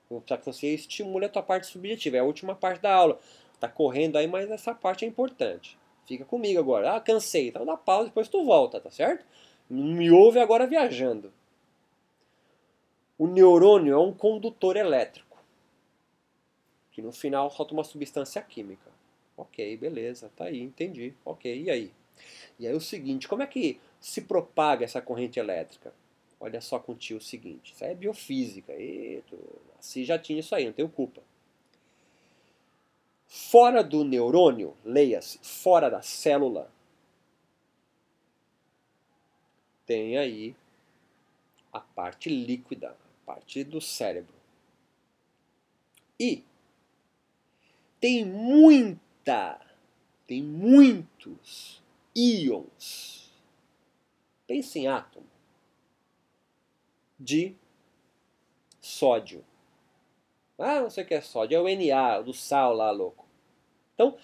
Precisar 0.09 0.37
que 0.37 0.45
você 0.45 0.67
estimule 0.73 1.25
a 1.25 1.29
tua 1.29 1.43
parte 1.43 1.67
subjetiva. 1.67 2.17
É 2.17 2.19
a 2.19 2.23
última 2.23 2.55
parte 2.55 2.81
da 2.81 2.93
aula. 2.93 3.19
Tá 3.59 3.69
correndo 3.69 4.17
aí, 4.17 4.27
mas 4.27 4.49
essa 4.49 4.73
parte 4.73 5.05
é 5.05 5.07
importante. 5.07 5.77
Fica 6.05 6.25
comigo 6.25 6.59
agora. 6.59 6.95
Ah, 6.95 6.99
cansei. 6.99 7.49
Então 7.49 7.65
dá 7.65 7.77
pausa, 7.77 8.05
depois 8.05 8.27
tu 8.27 8.43
volta, 8.43 8.79
tá 8.79 8.89
certo? 8.89 9.25
Me 9.69 10.09
ouve 10.09 10.39
agora 10.39 10.65
viajando. 10.65 11.31
O 13.17 13.27
neurônio 13.27 13.93
é 13.93 13.97
um 13.97 14.13
condutor 14.13 14.75
elétrico 14.75 15.29
que 16.99 17.01
no 17.01 17.13
final 17.13 17.49
solta 17.49 17.73
uma 17.73 17.83
substância 17.83 18.41
química. 18.41 18.91
Ok, 19.37 19.77
beleza, 19.77 20.29
tá 20.35 20.45
aí, 20.45 20.61
entendi. 20.61 21.13
Ok, 21.23 21.63
e 21.63 21.69
aí? 21.71 21.93
E 22.59 22.67
aí 22.67 22.73
o 22.73 22.81
seguinte, 22.81 23.25
como 23.25 23.41
é 23.41 23.47
que 23.47 23.79
se 24.01 24.21
propaga 24.23 24.83
essa 24.83 25.01
corrente 25.01 25.39
elétrica? 25.39 25.93
Olha 26.41 26.59
só 26.59 26.77
com 26.77 26.91
o 26.93 27.21
seguinte, 27.21 27.73
isso 27.73 27.85
aí 27.85 27.91
é 27.91 27.95
biofísica, 27.95 28.73
Eita, 28.73 29.35
assim 29.79 30.03
já 30.03 30.19
tinha 30.19 30.39
isso 30.39 30.53
aí, 30.53 30.65
não 30.65 30.73
tenho 30.73 30.89
culpa. 30.89 31.21
Fora 33.27 33.83
do 33.83 34.03
neurônio, 34.03 34.75
leia-se, 34.83 35.39
fora 35.41 35.89
da 35.89 36.01
célula, 36.01 36.71
tem 39.85 40.17
aí 40.17 40.55
a 41.71 41.79
parte 41.79 42.29
líquida, 42.29 42.89
a 42.91 43.25
parte 43.25 43.63
do 43.63 43.79
cérebro. 43.79 44.33
E 46.19 46.43
tem 47.99 48.25
muita, 48.25 49.59
tem 50.27 50.43
muitos 50.43 51.81
íons. 52.15 53.31
Pense 54.45 54.79
em 54.79 54.87
átomo 54.87 55.27
de 57.19 57.55
sódio. 58.79 59.43
Ah, 60.59 60.81
não 60.81 60.89
sei 60.89 61.03
o 61.03 61.07
que 61.07 61.13
é 61.13 61.21
sódio, 61.21 61.55
é 61.55 61.61
o 61.61 61.87
Na, 61.87 62.21
do 62.21 62.33
sal 62.33 62.73
lá, 62.73 62.91
louco. 62.91 63.25
Então, 63.93 64.17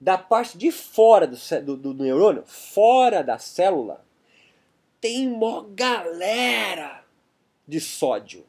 da 0.00 0.16
parte 0.16 0.56
de 0.56 0.72
fora 0.72 1.26
do, 1.26 1.36
do, 1.62 1.76
do 1.76 2.04
neurônio, 2.04 2.42
fora 2.46 3.22
da 3.22 3.38
célula, 3.38 4.04
tem 5.00 5.28
uma 5.28 5.62
galera 5.68 7.04
de 7.68 7.80
sódio. 7.80 8.44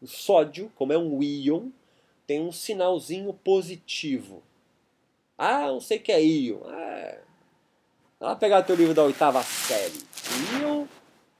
O 0.00 0.06
sódio, 0.06 0.70
como 0.76 0.92
é 0.92 0.98
um 0.98 1.22
íon, 1.22 1.70
tem 2.26 2.40
um 2.40 2.52
sinalzinho 2.52 3.32
positivo. 3.32 4.42
Ah, 5.36 5.66
não 5.66 5.80
sei 5.80 5.98
o 5.98 6.02
que 6.02 6.12
é 6.12 6.22
íon. 6.22 6.60
Ah, 6.64 7.18
Dá 8.22 8.28
lá 8.28 8.36
pegar 8.36 8.62
teu 8.62 8.76
livro 8.76 8.94
da 8.94 9.02
oitava 9.02 9.42
série. 9.42 9.98
Íon 10.60 10.86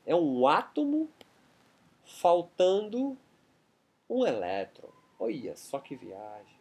é 0.05 0.17
um 0.17 0.49
átomo 0.49 1.09
faltando 2.05 3.17
um 4.13 4.27
elétron. 4.27 4.91
Olha 5.19 5.57
só 5.57 5.79
que 5.79 5.97
viagem. 5.97 6.61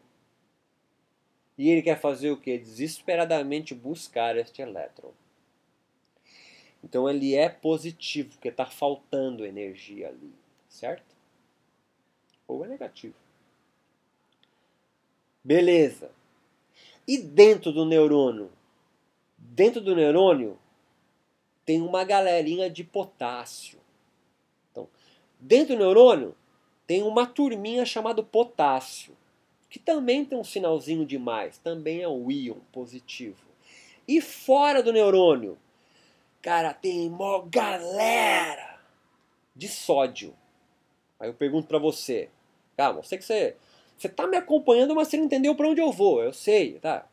E 1.57 1.69
ele 1.69 1.81
quer 1.81 1.99
fazer 1.99 2.31
o 2.31 2.37
que? 2.37 2.57
Desesperadamente 2.57 3.75
buscar 3.75 4.37
este 4.37 4.61
elétron. 4.61 5.11
Então 6.83 7.09
ele 7.09 7.35
é 7.35 7.49
positivo, 7.49 8.31
porque 8.31 8.47
está 8.47 8.65
faltando 8.65 9.45
energia 9.45 10.07
ali, 10.07 10.33
certo? 10.67 11.15
Ou 12.47 12.65
é 12.65 12.67
negativo. 12.67 13.15
Beleza. 15.43 16.11
E 17.07 17.17
dentro 17.17 17.71
do 17.71 17.85
neurônio? 17.85 18.51
Dentro 19.37 19.81
do 19.81 19.95
neurônio 19.95 20.57
tem 21.65 21.81
uma 21.81 22.03
galerinha 22.03 22.69
de 22.69 22.83
potássio. 22.83 23.79
Então, 24.71 24.87
dentro 25.39 25.75
do 25.75 25.79
neurônio 25.79 26.35
tem 26.85 27.03
uma 27.03 27.25
turminha 27.25 27.85
chamada 27.85 28.21
potássio, 28.21 29.15
que 29.69 29.79
também 29.79 30.25
tem 30.25 30.37
um 30.37 30.43
sinalzinho 30.43 31.05
de 31.05 31.17
mais, 31.17 31.57
também 31.57 32.01
é 32.01 32.07
um 32.07 32.29
íon 32.29 32.59
positivo. 32.71 33.45
E 34.07 34.19
fora 34.19 34.83
do 34.83 34.91
neurônio, 34.91 35.57
cara, 36.41 36.73
tem 36.73 37.07
uma 37.07 37.45
galera 37.47 38.79
de 39.55 39.67
sódio. 39.67 40.35
Aí 41.19 41.29
eu 41.29 41.33
pergunto 41.33 41.67
para 41.67 41.77
você, 41.77 42.29
calma, 42.75 43.03
sei 43.03 43.17
que 43.17 43.23
você 43.23 43.55
você 44.01 44.09
tá 44.09 44.25
me 44.25 44.35
acompanhando, 44.35 44.95
mas 44.95 45.09
você 45.09 45.17
não 45.17 45.25
entendeu 45.25 45.53
para 45.53 45.67
onde 45.67 45.79
eu 45.79 45.91
vou. 45.91 46.23
Eu 46.23 46.33
sei, 46.33 46.79
tá? 46.79 47.05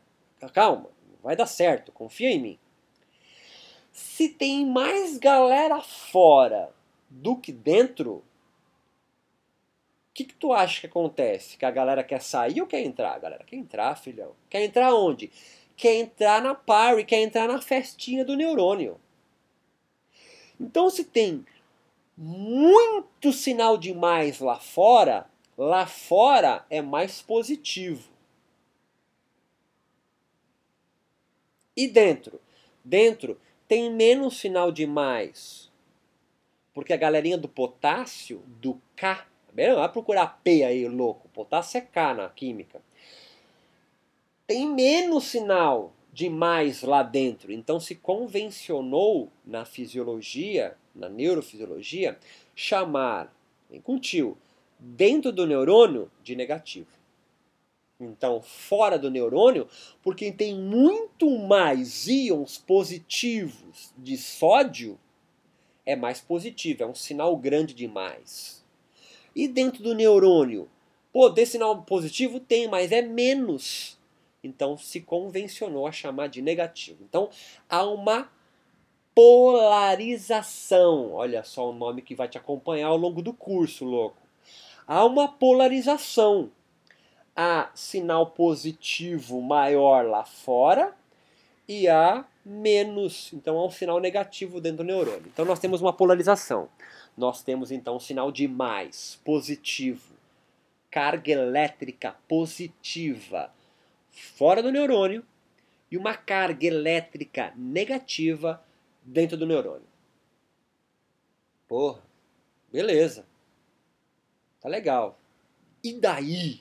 Calma, 0.55 0.89
vai 1.23 1.37
dar 1.37 1.45
certo, 1.45 1.93
confia 1.93 2.31
em 2.31 2.41
mim. 2.41 2.59
Se 3.93 4.31
tem 4.31 4.65
mais 4.65 5.19
galera 5.19 5.83
fora 5.83 6.73
do 7.11 7.37
que 7.37 7.53
dentro, 7.53 8.25
que, 10.19 10.25
que 10.25 10.35
tu 10.35 10.53
acha 10.53 10.81
que 10.81 10.87
acontece? 10.87 11.57
Que 11.57 11.65
a 11.65 11.71
galera 11.71 12.03
quer 12.03 12.21
sair 12.21 12.61
ou 12.61 12.67
quer 12.67 12.83
entrar? 12.83 13.15
A 13.15 13.19
galera 13.19 13.45
quer 13.45 13.57
entrar, 13.57 13.95
filhão. 13.97 14.33
Quer 14.51 14.65
entrar 14.65 14.95
onde? 14.95 15.31
Quer 15.77 15.95
entrar 15.95 16.43
na 16.43 16.55
party, 16.55 17.05
quer 17.05 17.23
entrar 17.23 17.47
na 17.47 17.61
festinha 17.61 18.25
do 18.25 18.37
neurônio. 18.37 19.01
Então, 20.61 20.91
se 20.91 21.05
tem 21.05 21.47
muito 22.17 23.33
sinal 23.33 23.77
demais 23.77 24.41
lá 24.41 24.59
fora, 24.59 25.27
Lá 25.59 25.87
fora 25.89 26.65
é 26.71 26.81
mais 26.81 27.21
positivo. 27.21 28.09
E 31.77 31.89
dentro? 31.89 32.41
Dentro 32.85 33.41
tem 33.67 33.93
menos 33.93 34.39
sinal 34.39 34.71
de 34.71 34.87
mais. 34.87 35.69
Porque 36.73 36.93
a 36.93 36.97
galerinha 36.97 37.37
do 37.37 37.49
potássio, 37.49 38.41
do 38.61 38.81
K, 38.95 39.27
tá 39.67 39.75
vai 39.75 39.89
procurar 39.91 40.41
P 40.43 40.63
aí, 40.63 40.87
louco. 40.89 41.29
Potássio 41.29 41.79
é 41.79 41.81
K 41.81 42.15
na 42.15 42.29
química. 42.29 42.81
Tem 44.47 44.67
menos 44.67 45.25
sinal 45.25 45.93
demais 46.13 46.83
lá 46.83 47.03
dentro. 47.03 47.53
Então 47.53 47.79
se 47.79 47.95
convencionou 47.95 49.31
na 49.45 49.65
fisiologia, 49.65 50.77
na 50.95 51.09
neurofisiologia, 51.09 52.19
chamar, 52.55 53.35
vem 53.71 53.81
com 53.81 53.99
tio, 53.99 54.37
dentro 54.79 55.33
do 55.33 55.47
neurônio 55.47 56.11
de 56.23 56.35
negativo. 56.35 56.99
Então, 58.01 58.41
fora 58.41 58.97
do 58.97 59.11
neurônio, 59.11 59.69
porque 60.03 60.31
tem 60.31 60.55
muito 60.55 61.37
mais 61.37 62.07
íons 62.07 62.57
positivos 62.57 63.93
de 63.99 64.17
sódio, 64.17 64.99
é 65.85 65.97
mais 65.97 66.21
positivo, 66.21 66.85
é 66.85 66.87
um 66.87 66.95
sinal 66.95 67.37
grande 67.37 67.75
demais. 67.75 68.58
E 69.39 69.47
dentro 69.47 69.85
do 69.85 69.95
neurônio, 69.95 70.69
pô, 71.13 71.31
desse 71.31 71.53
sinal 71.53 71.81
positivo 71.83 72.41
tem, 72.41 72.67
mas 72.67 72.91
é 72.91 73.01
menos. 73.01 73.97
Então 74.43 74.77
se 74.77 75.01
convencionou 75.01 75.87
a 75.87 75.93
chamar 75.93 76.27
de 76.27 76.43
negativo. 76.43 77.05
Então 77.09 77.31
há 77.69 77.85
uma 77.85 78.29
polarização. 79.15 81.13
Olha 81.13 81.45
só 81.45 81.71
o 81.71 81.73
nome 81.73 82.03
que 82.03 82.17
vai 82.17 82.27
te 82.27 82.37
acompanhar 82.37 82.89
ao 82.89 82.97
longo 82.97 83.23
do 83.23 83.33
curso, 83.33 83.85
louco. 83.85 84.21
Há 84.85 85.05
uma 85.05 85.29
polarização 85.29 86.51
há 87.37 87.71
sinal 87.77 88.27
positivo 88.33 89.41
maior 89.41 90.05
lá 90.05 90.25
fora 90.25 90.93
e 91.69 91.87
há 91.87 92.25
menos, 92.49 93.31
então 93.35 93.59
há 93.59 93.67
um 93.67 93.71
sinal 93.71 94.01
negativo 94.01 94.61
dentro 94.61 94.79
do 94.79 94.85
neurônio. 94.85 95.27
Então 95.27 95.45
nós 95.45 95.59
temos 95.59 95.83
uma 95.83 95.93
polarização. 95.93 96.69
Nós 97.17 97.43
temos 97.43 97.71
então 97.71 97.97
um 97.97 98.01
sinal 98.01 98.33
de 98.33 98.49
mais, 98.49 99.21
positivo, 99.25 100.15
carga 100.91 101.31
elétrica 101.31 102.17
positiva 102.27 103.53
fora 104.11 104.63
do 104.63 104.73
neurônio 104.73 105.25
e 105.91 105.97
uma 105.97 106.15
carga 106.15 106.67
elétrica 106.67 107.53
negativa 107.55 108.63
dentro 109.03 109.37
do 109.37 109.47
neurônio. 109.47 109.87
Porra, 111.67 112.03
beleza. 112.73 113.27
Tá 114.61 114.69
legal. 114.69 115.19
E 115.85 115.93
daí? 115.93 116.61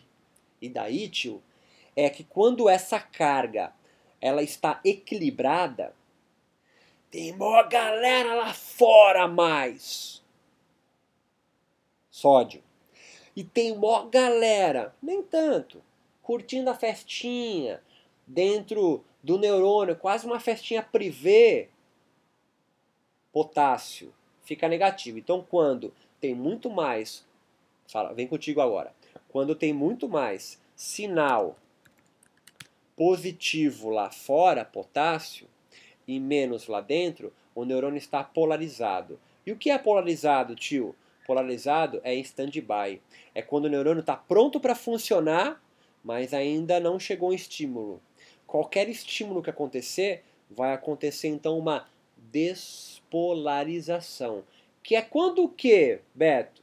E 0.62 0.67
daí, 0.67 1.08
tio, 1.08 1.41
é 1.95 2.10
que 2.10 2.23
quando 2.23 2.67
essa 2.67 3.00
carga 3.00 3.73
ela 4.21 4.41
está 4.41 4.80
equilibrada, 4.84 5.93
tem 7.10 7.34
uma 7.34 7.63
galera 7.63 8.36
lá 8.36 8.53
fora 8.53 9.27
mais 9.27 10.23
sódio. 12.10 12.63
E 13.36 13.43
tem 13.43 13.71
uma 13.71 14.08
galera, 14.10 14.95
nem 15.01 15.21
tanto, 15.21 15.84
curtindo 16.23 16.69
a 16.69 16.73
festinha 16.73 17.82
dentro 18.25 19.03
do 19.21 19.38
neurônio, 19.38 19.95
quase 19.95 20.25
uma 20.25 20.39
festinha 20.39 20.82
privê, 20.82 21.69
potássio, 23.32 24.13
fica 24.43 24.67
negativo. 24.67 25.19
Então, 25.19 25.45
quando 25.47 25.93
tem 26.19 26.34
muito 26.34 26.69
mais, 26.69 27.25
fala, 27.88 28.13
vem 28.13 28.27
contigo 28.27 28.60
agora 28.60 28.91
quando 29.38 29.56
tem 29.56 29.73
muito 29.73 30.08
mais 30.08 30.60
sinal 30.75 31.56
positivo 32.98 33.92
lá 33.92 34.12
fora, 34.12 34.66
potássio, 34.66 35.48
e 36.08 36.20
menos 36.20 36.68
lá 36.68 36.82
dentro, 36.82 37.32
o 37.54 37.64
neurônio 37.64 37.98
está 37.98 38.24
polarizado. 38.24 39.20
E 39.46 39.52
o 39.52 39.56
que 39.56 39.70
é 39.70 39.78
polarizado, 39.78 40.56
tio? 40.56 40.96
Polarizado 41.26 42.02
é 42.04 42.16
em 42.16 42.22
stand-by. 42.22 43.00
É 43.36 43.42
quando 43.42 43.66
o 43.66 43.70
neurônio 43.70 44.00
está 44.02 44.16
pronto 44.16 44.60
para 44.60 44.74
funcionar, 44.74 45.62
mas 46.04 46.34
ainda 46.34 46.80
não 46.80 47.00
chegou 47.00 47.30
um 47.30 47.34
estímulo. 47.34 48.02
Qualquer 48.48 48.90
estímulo 48.90 49.44
que 49.44 49.50
acontecer, 49.50 50.24
vai 50.50 50.74
acontecer 50.74 51.28
então 51.28 51.58
uma 51.58 51.86
despolarização. 52.18 54.44
Que 54.82 54.96
é 54.96 55.02
quando 55.02 55.44
o 55.44 55.50
que, 55.50 56.00
Beto? 56.16 56.62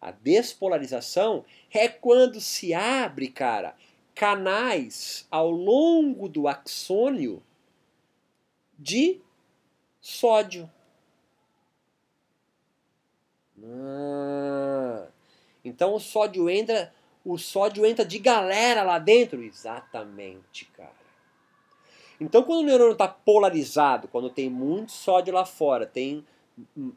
A 0.00 0.10
despolarização 0.10 1.44
é 1.72 1.88
quando 1.88 2.40
se 2.40 2.74
abre, 2.74 3.28
cara, 3.28 3.74
canais 4.14 5.26
ao 5.30 5.50
longo 5.50 6.28
do 6.28 6.48
axônio 6.48 7.42
de 8.78 9.20
sódio. 10.00 10.70
Ah, 13.64 15.06
então 15.64 15.94
o 15.94 16.00
sódio 16.00 16.50
entra, 16.50 16.92
o 17.24 17.38
sódio 17.38 17.86
entra 17.86 18.04
de 18.04 18.18
galera 18.18 18.82
lá 18.82 18.98
dentro, 18.98 19.42
exatamente, 19.42 20.64
cara. 20.76 21.02
Então 22.20 22.42
quando 22.42 22.60
o 22.60 22.66
neurônio 22.66 22.92
está 22.92 23.08
polarizado, 23.08 24.08
quando 24.08 24.30
tem 24.30 24.50
muito 24.50 24.92
sódio 24.92 25.32
lá 25.32 25.44
fora, 25.44 25.86
tem 25.86 26.24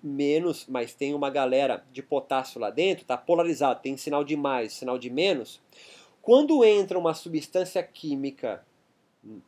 menos, 0.04 0.66
mas 0.68 0.94
tem 0.94 1.14
uma 1.14 1.30
galera 1.30 1.84
de 1.92 2.02
potássio 2.02 2.60
lá 2.60 2.70
dentro, 2.70 3.04
está 3.04 3.18
polarizado, 3.18 3.82
tem 3.82 3.96
sinal 3.96 4.24
de 4.24 4.36
mais, 4.36 4.74
sinal 4.74 4.98
de 4.98 5.10
menos. 5.10 5.62
Quando 6.26 6.66
entra 6.66 6.98
uma 6.98 7.14
substância 7.14 7.84
química, 7.84 8.66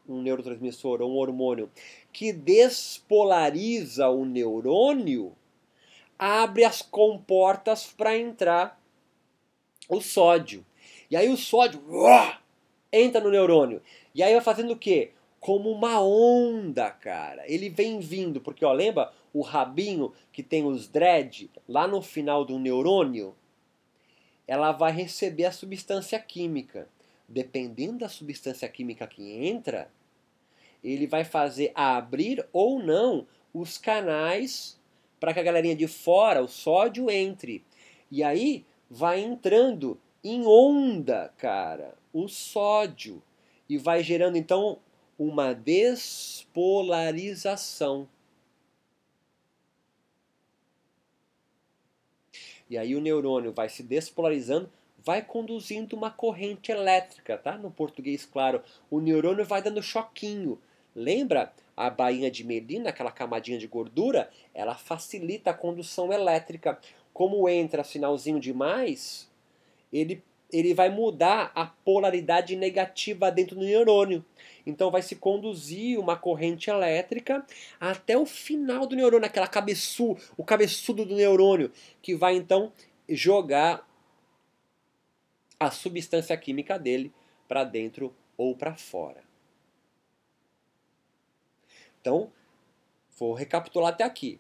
um 0.08 0.22
neurotransmissor 0.22 1.02
ou 1.02 1.10
um 1.10 1.16
hormônio, 1.16 1.72
que 2.14 2.32
despolariza 2.32 4.08
o 4.10 4.24
neurônio, 4.24 5.36
abre 6.20 6.64
as 6.64 6.84
comportas 6.84 7.88
para 7.88 8.16
entrar 8.16 8.80
o 9.90 10.00
sódio. 10.00 10.64
E 11.10 11.18
aí 11.18 11.28
o 11.30 11.36
sódio 11.36 11.82
uah, 11.90 12.40
entra 12.94 13.22
no 13.22 13.32
neurônio. 13.32 13.82
E 14.14 14.22
aí 14.22 14.34
vai 14.34 14.44
fazendo 14.44 14.74
o 14.74 14.78
quê? 14.78 15.14
Como 15.40 15.72
uma 15.72 16.00
onda, 16.00 16.92
cara. 16.92 17.44
Ele 17.52 17.70
vem 17.70 18.00
vindo, 18.00 18.40
porque 18.40 18.64
ó, 18.64 18.72
lembra 18.72 19.12
o 19.34 19.42
rabinho 19.42 20.14
que 20.32 20.44
tem 20.44 20.64
os 20.64 20.88
dread 20.88 21.50
lá 21.68 21.88
no 21.88 22.04
final 22.04 22.46
do 22.46 22.60
neurônio, 22.60 23.36
ela 24.48 24.72
vai 24.72 24.92
receber 24.92 25.46
a 25.46 25.52
substância 25.52 26.20
química. 26.20 26.88
Dependendo 27.28 28.00
da 28.00 28.10
substância 28.10 28.68
química 28.70 29.06
que 29.06 29.48
entra, 29.48 29.92
ele 30.82 31.06
vai 31.06 31.26
fazer 31.26 31.74
abrir 31.76 32.48
ou 32.54 32.82
não 32.82 33.28
os 33.54 33.78
canais 33.78 34.80
para 35.20 35.34
que 35.34 35.40
a 35.40 35.44
galerinha 35.44 35.76
de 35.76 35.88
fora, 35.88 36.42
o 36.42 36.48
sódio, 36.48 37.12
entre. 37.12 37.66
E 38.10 38.24
aí 38.24 38.66
vai 38.90 39.20
entrando 39.20 40.00
em 40.24 40.46
onda, 40.46 41.34
cara, 41.38 41.96
o 42.14 42.30
sódio. 42.30 43.22
E 43.68 43.78
vai 43.78 44.02
gerando 44.02 44.38
então 44.38 44.80
uma 45.20 45.54
despolarização. 45.54 48.08
E 52.70 52.78
aí 52.78 52.96
o 52.96 53.02
neurônio 53.02 53.52
vai 53.54 53.70
se 53.70 53.82
despolarizando, 53.84 54.70
vai 54.98 55.22
conduzindo 55.22 55.96
uma 55.96 56.12
corrente 56.12 56.72
elétrica, 56.72 57.38
tá? 57.38 57.58
No 57.58 57.72
português, 57.72 58.26
claro, 58.26 58.62
o 58.90 59.00
neurônio 59.00 59.46
vai 59.46 59.62
dando 59.62 59.82
choquinho. 59.82 60.60
Lembra 60.94 61.54
a 61.76 61.90
bainha 61.90 62.30
de 62.30 62.44
melina, 62.44 62.90
aquela 62.90 63.12
camadinha 63.12 63.58
de 63.58 63.68
gordura? 63.68 64.30
Ela 64.54 64.76
facilita 64.76 65.52
a 65.52 65.54
condução 65.54 66.12
elétrica. 66.12 66.80
Como 67.14 67.48
entra 67.48 67.84
sinalzinho 67.84 68.40
demais, 68.40 69.30
ele, 69.92 70.24
ele 70.52 70.74
vai 70.74 70.90
mudar 70.90 71.52
a 71.54 71.66
polaridade 71.66 72.56
negativa 72.56 73.32
dentro 73.32 73.56
do 73.56 73.66
neurônio. 73.66 74.24
Então 74.66 74.92
vai 74.92 75.02
se 75.02 75.16
conduzir 75.16 76.00
uma 76.00 76.16
corrente 76.16 76.70
elétrica 76.70 77.46
até 77.80 78.18
o 78.18 78.26
final 78.26 78.86
do 78.86 78.96
neurônio, 78.96 79.26
aquela 79.26 79.48
cabeçu, 79.48 80.18
o 80.36 80.44
cabeçudo 80.44 81.06
do 81.06 81.16
neurônio, 81.16 81.72
que 82.02 82.16
vai 82.16 82.36
então 82.36 82.72
jogar 83.10 83.88
a 85.60 85.72
substância 85.72 86.36
química 86.38 86.78
dele 86.78 87.12
para 87.48 87.64
dentro 87.64 88.14
ou 88.38 88.56
para 88.56 88.76
fora. 88.76 89.24
Então, 92.00 92.32
vou 93.18 93.34
recapitular 93.34 93.94
até 93.94 94.04
aqui. 94.04 94.40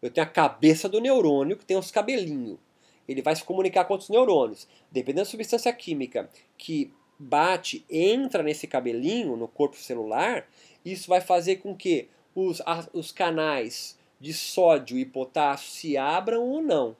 Eu 0.00 0.10
tenho 0.10 0.26
a 0.26 0.30
cabeça 0.30 0.88
do 0.88 1.00
neurônio, 1.00 1.56
que 1.56 1.64
tem 1.64 1.76
os 1.76 1.90
cabelinhos. 1.90 2.58
Ele 3.08 3.22
vai 3.22 3.34
se 3.36 3.44
comunicar 3.44 3.84
com 3.84 3.94
outros 3.94 4.10
neurônios. 4.10 4.66
Dependendo 4.90 5.24
da 5.24 5.30
substância 5.30 5.72
química 5.72 6.28
que 6.56 6.92
bate, 7.18 7.84
entra 7.90 8.42
nesse 8.42 8.66
cabelinho, 8.66 9.36
no 9.36 9.48
corpo 9.48 9.76
celular, 9.76 10.46
isso 10.84 11.08
vai 11.08 11.20
fazer 11.20 11.56
com 11.56 11.74
que 11.74 12.08
os, 12.34 12.60
os 12.92 13.10
canais 13.10 13.98
de 14.20 14.32
sódio 14.32 14.98
e 14.98 15.04
potássio 15.04 15.70
se 15.70 15.96
abram 15.96 16.42
ou 16.42 16.62
não. 16.62 16.96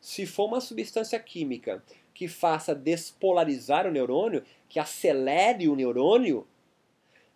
Se 0.00 0.24
for 0.26 0.46
uma 0.46 0.60
substância 0.60 1.18
química 1.18 1.82
que 2.14 2.28
faça 2.28 2.74
despolarizar 2.74 3.86
o 3.86 3.90
neurônio, 3.90 4.42
que 4.68 4.78
acelere 4.78 5.68
o 5.68 5.76
neurônio, 5.76 6.46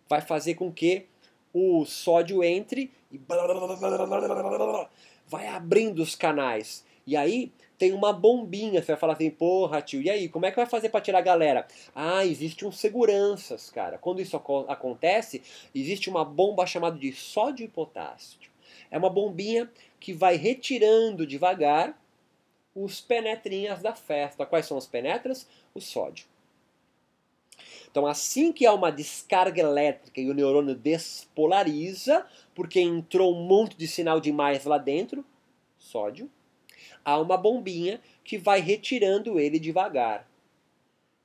vai 0.07 0.21
fazer 0.21 0.55
com 0.55 0.71
que 0.71 1.05
o 1.53 1.85
sódio 1.85 2.43
entre 2.43 2.91
e 3.11 3.17
vai 5.27 5.47
abrindo 5.47 5.99
os 5.99 6.15
canais. 6.15 6.85
E 7.07 7.15
aí 7.15 7.51
tem 7.77 7.93
uma 7.93 8.13
bombinha. 8.13 8.81
Você 8.81 8.87
vai 8.87 8.97
falar 8.97 9.13
assim, 9.13 9.29
porra, 9.29 9.81
tio, 9.81 10.01
e 10.01 10.09
aí, 10.09 10.29
como 10.29 10.45
é 10.45 10.51
que 10.51 10.57
vai 10.57 10.65
fazer 10.65 10.89
para 10.89 11.01
tirar 11.01 11.19
a 11.19 11.21
galera? 11.21 11.67
Ah, 11.93 12.25
existe 12.25 12.65
um 12.65 12.71
seguranças, 12.71 13.69
cara. 13.69 13.97
Quando 13.97 14.21
isso 14.21 14.35
acontece, 14.67 15.41
existe 15.73 16.09
uma 16.09 16.25
bomba 16.25 16.65
chamada 16.65 16.97
de 16.97 17.11
sódio 17.13 17.63
e 17.63 17.69
potássio. 17.69 18.39
É 18.89 18.97
uma 18.97 19.09
bombinha 19.09 19.69
que 19.99 20.13
vai 20.13 20.35
retirando 20.35 21.25
devagar 21.25 21.99
os 22.73 23.01
penetrinhas 23.01 23.81
da 23.81 23.93
festa. 23.93 24.45
Quais 24.45 24.65
são 24.65 24.77
os 24.77 24.85
penetras? 24.85 25.47
O 25.73 25.81
sódio. 25.81 26.25
Então, 27.89 28.05
assim 28.05 28.51
que 28.51 28.65
há 28.65 28.73
uma 28.73 28.91
descarga 28.91 29.61
elétrica 29.61 30.19
e 30.19 30.29
o 30.29 30.33
neurônio 30.33 30.75
despolariza, 30.75 32.25
porque 32.53 32.81
entrou 32.81 33.33
um 33.33 33.47
monte 33.47 33.77
de 33.77 33.87
sinal 33.87 34.19
demais 34.19 34.65
lá 34.65 34.77
dentro, 34.77 35.23
sódio, 35.79 36.29
há 37.03 37.19
uma 37.19 37.37
bombinha 37.37 37.99
que 38.23 38.37
vai 38.37 38.59
retirando 38.59 39.39
ele 39.39 39.59
devagar. 39.59 40.29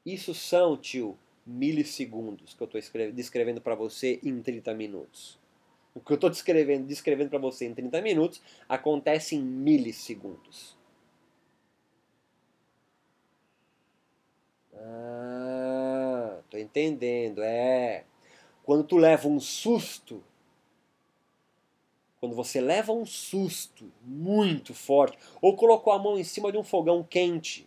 Isso 0.04 0.34
são, 0.34 0.76
tio, 0.76 1.18
milissegundos 1.46 2.54
que 2.54 2.62
eu 2.62 2.66
estou 2.66 3.12
descrevendo 3.12 3.60
para 3.60 3.74
você 3.74 4.20
em 4.22 4.40
30 4.40 4.74
minutos. 4.74 5.38
O 5.94 6.00
que 6.00 6.12
eu 6.12 6.14
estou 6.14 6.30
descrevendo, 6.30 6.86
descrevendo 6.86 7.30
para 7.30 7.38
você 7.38 7.66
em 7.66 7.74
30 7.74 8.00
minutos 8.00 8.40
acontece 8.68 9.34
em 9.34 9.42
milissegundos. 9.42 10.76
Ah, 14.74 16.40
tô 16.48 16.56
entendendo. 16.56 17.42
É. 17.42 18.04
Quando 18.62 18.84
tu 18.84 18.96
leva 18.96 19.26
um 19.26 19.40
susto, 19.40 20.22
quando 22.20 22.36
você 22.36 22.60
leva 22.60 22.92
um 22.92 23.06
susto 23.06 23.90
muito 24.02 24.74
forte, 24.74 25.18
ou 25.40 25.56
colocou 25.56 25.92
a 25.92 25.98
mão 25.98 26.18
em 26.18 26.24
cima 26.24 26.52
de 26.52 26.58
um 26.58 26.62
fogão 26.62 27.02
quente, 27.02 27.66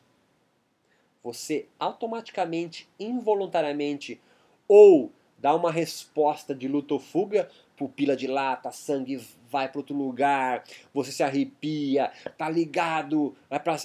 você 1.23 1.67
automaticamente, 1.79 2.87
involuntariamente, 2.99 4.21
ou 4.67 5.11
dá 5.39 5.55
uma 5.55 5.71
resposta 5.71 6.53
de 6.53 6.67
luta 6.67 6.93
ou 6.93 6.99
fuga, 6.99 7.49
pupila 7.75 8.15
dilata, 8.15 8.71
sangue 8.71 9.17
vai 9.49 9.67
para 9.67 9.79
outro 9.79 9.95
lugar, 9.95 10.63
você 10.93 11.11
se 11.11 11.23
arrepia, 11.23 12.11
tá 12.37 12.49
ligado, 12.49 13.35
vai 13.49 13.59
para 13.59 13.77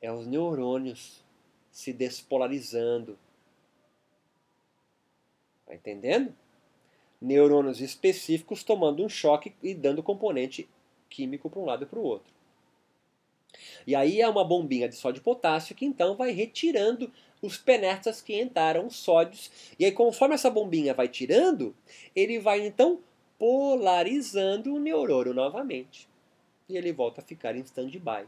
é 0.00 0.10
os 0.10 0.26
neurônios 0.26 1.24
se 1.70 1.92
despolarizando. 1.92 3.16
Tá 5.64 5.74
entendendo? 5.74 6.34
Neurônios 7.22 7.80
específicos 7.80 8.64
tomando 8.64 9.04
um 9.04 9.08
choque 9.08 9.54
e 9.62 9.74
dando 9.74 10.02
componente 10.02 10.68
químico 11.08 11.48
para 11.48 11.60
um 11.60 11.64
lado 11.64 11.84
e 11.84 11.86
para 11.86 11.98
o 11.98 12.02
outro. 12.02 12.32
E 13.86 13.94
aí 13.94 14.20
é 14.20 14.28
uma 14.28 14.44
bombinha 14.44 14.88
de 14.88 14.96
sódio 14.96 15.20
e 15.20 15.22
potássio 15.22 15.76
que 15.76 15.84
então 15.84 16.16
vai 16.16 16.32
retirando 16.32 17.12
os 17.40 17.56
penetras 17.56 18.20
que 18.20 18.40
entraram, 18.40 18.86
os 18.86 18.96
sódios. 18.96 19.50
E 19.78 19.84
aí 19.84 19.92
conforme 19.92 20.34
essa 20.34 20.50
bombinha 20.50 20.94
vai 20.94 21.06
tirando, 21.06 21.74
ele 22.14 22.40
vai 22.40 22.66
então 22.66 22.98
polarizando 23.38 24.74
o 24.74 24.80
neurônio 24.80 25.32
novamente. 25.32 26.08
E 26.68 26.76
ele 26.76 26.92
volta 26.92 27.20
a 27.20 27.24
ficar 27.24 27.54
em 27.54 27.60
stand-by. 27.60 28.26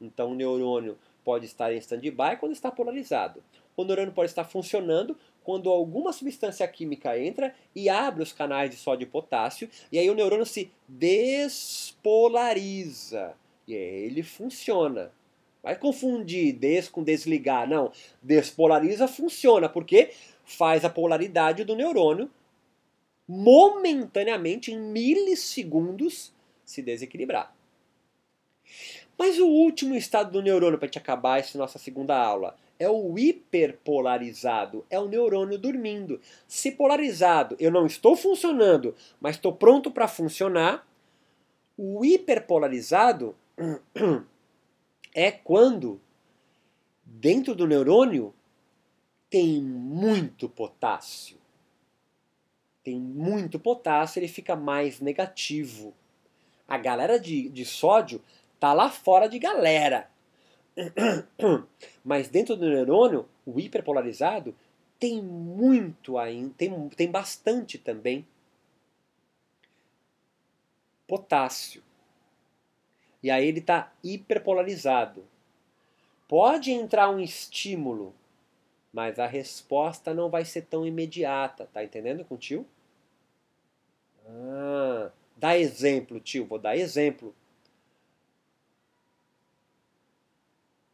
Então 0.00 0.32
o 0.32 0.34
neurônio 0.34 0.98
pode 1.24 1.46
estar 1.46 1.72
em 1.72 1.78
stand-by 1.78 2.36
quando 2.38 2.52
está 2.52 2.70
polarizado. 2.70 3.42
O 3.76 3.84
neurônio 3.84 4.12
pode 4.12 4.30
estar 4.30 4.44
funcionando 4.44 5.16
quando 5.46 5.70
alguma 5.70 6.12
substância 6.12 6.66
química 6.66 7.16
entra 7.16 7.54
e 7.72 7.88
abre 7.88 8.20
os 8.24 8.32
canais 8.32 8.68
de 8.68 8.76
sódio 8.76 9.04
e 9.04 9.08
potássio, 9.08 9.70
e 9.92 9.98
aí 9.98 10.10
o 10.10 10.14
neurônio 10.14 10.44
se 10.44 10.72
despolariza. 10.88 11.94
E 13.68 13.74
aí 13.76 14.04
ele 14.06 14.24
funciona. 14.24 15.12
Vai 15.62 15.76
confundir 15.76 16.52
des 16.52 16.88
com 16.88 17.04
desligar. 17.04 17.68
Não. 17.68 17.92
Despolariza 18.20 19.06
funciona, 19.06 19.68
porque 19.68 20.10
faz 20.44 20.84
a 20.84 20.90
polaridade 20.90 21.62
do 21.62 21.76
neurônio 21.76 22.28
momentaneamente, 23.28 24.72
em 24.72 24.78
milissegundos, 24.78 26.32
se 26.64 26.82
desequilibrar. 26.82 27.54
Mas 29.16 29.38
o 29.38 29.46
último 29.46 29.94
estado 29.94 30.32
do 30.32 30.42
neurônio, 30.42 30.76
para 30.76 30.86
a 30.86 30.88
gente 30.88 30.98
acabar 30.98 31.38
essa 31.38 31.56
nossa 31.56 31.78
segunda 31.78 32.16
aula, 32.16 32.56
é 32.78 32.88
o 32.88 33.18
hiperpolarizado, 33.18 34.84
é 34.90 34.98
o 34.98 35.08
neurônio 35.08 35.58
dormindo. 35.58 36.20
Se 36.46 36.72
polarizado, 36.72 37.56
eu 37.58 37.70
não 37.70 37.86
estou 37.86 38.16
funcionando, 38.16 38.94
mas 39.20 39.36
estou 39.36 39.52
pronto 39.52 39.90
para 39.90 40.08
funcionar. 40.08 40.86
O 41.76 42.04
hiperpolarizado 42.04 43.36
é 45.14 45.30
quando 45.30 46.00
dentro 47.04 47.54
do 47.54 47.66
neurônio 47.66 48.34
tem 49.28 49.60
muito 49.62 50.48
potássio. 50.48 51.38
Tem 52.82 52.98
muito 52.98 53.58
potássio, 53.58 54.20
ele 54.20 54.28
fica 54.28 54.54
mais 54.54 55.00
negativo. 55.00 55.92
A 56.68 56.78
galera 56.78 57.18
de, 57.18 57.48
de 57.48 57.64
sódio 57.64 58.22
Tá 58.58 58.72
lá 58.72 58.90
fora 58.90 59.28
de 59.28 59.38
galera. 59.38 60.08
Mas 62.04 62.28
dentro 62.28 62.56
do 62.56 62.68
neurônio, 62.68 63.28
o 63.44 63.58
hiperpolarizado 63.58 64.54
tem 64.98 65.22
muito 65.22 66.18
ainda, 66.18 66.54
tem, 66.56 66.88
tem 66.90 67.10
bastante 67.10 67.78
também 67.78 68.26
potássio. 71.06 71.82
E 73.22 73.30
aí 73.30 73.46
ele 73.46 73.60
está 73.60 73.92
hiperpolarizado. 74.02 75.24
Pode 76.28 76.72
entrar 76.72 77.08
um 77.10 77.20
estímulo, 77.20 78.14
mas 78.92 79.18
a 79.18 79.26
resposta 79.26 80.12
não 80.12 80.28
vai 80.28 80.44
ser 80.44 80.62
tão 80.62 80.86
imediata. 80.86 81.68
Tá 81.72 81.84
entendendo 81.84 82.24
com 82.24 82.34
o 82.34 82.38
tio? 82.38 82.66
Ah, 84.26 85.10
dá 85.36 85.56
exemplo, 85.56 86.18
tio. 86.20 86.46
Vou 86.46 86.58
dar 86.58 86.76
exemplo. 86.76 87.34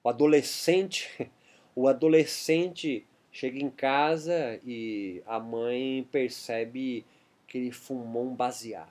O 0.04 0.08
adolescente, 0.08 1.30
o 1.74 1.86
adolescente 1.86 3.06
chega 3.30 3.58
em 3.58 3.70
casa 3.70 4.60
e 4.64 5.22
a 5.26 5.38
mãe 5.38 6.06
percebe 6.10 7.06
que 7.46 7.58
ele 7.58 7.70
fumou 7.70 8.26
um 8.26 8.34
baseado, 8.34 8.88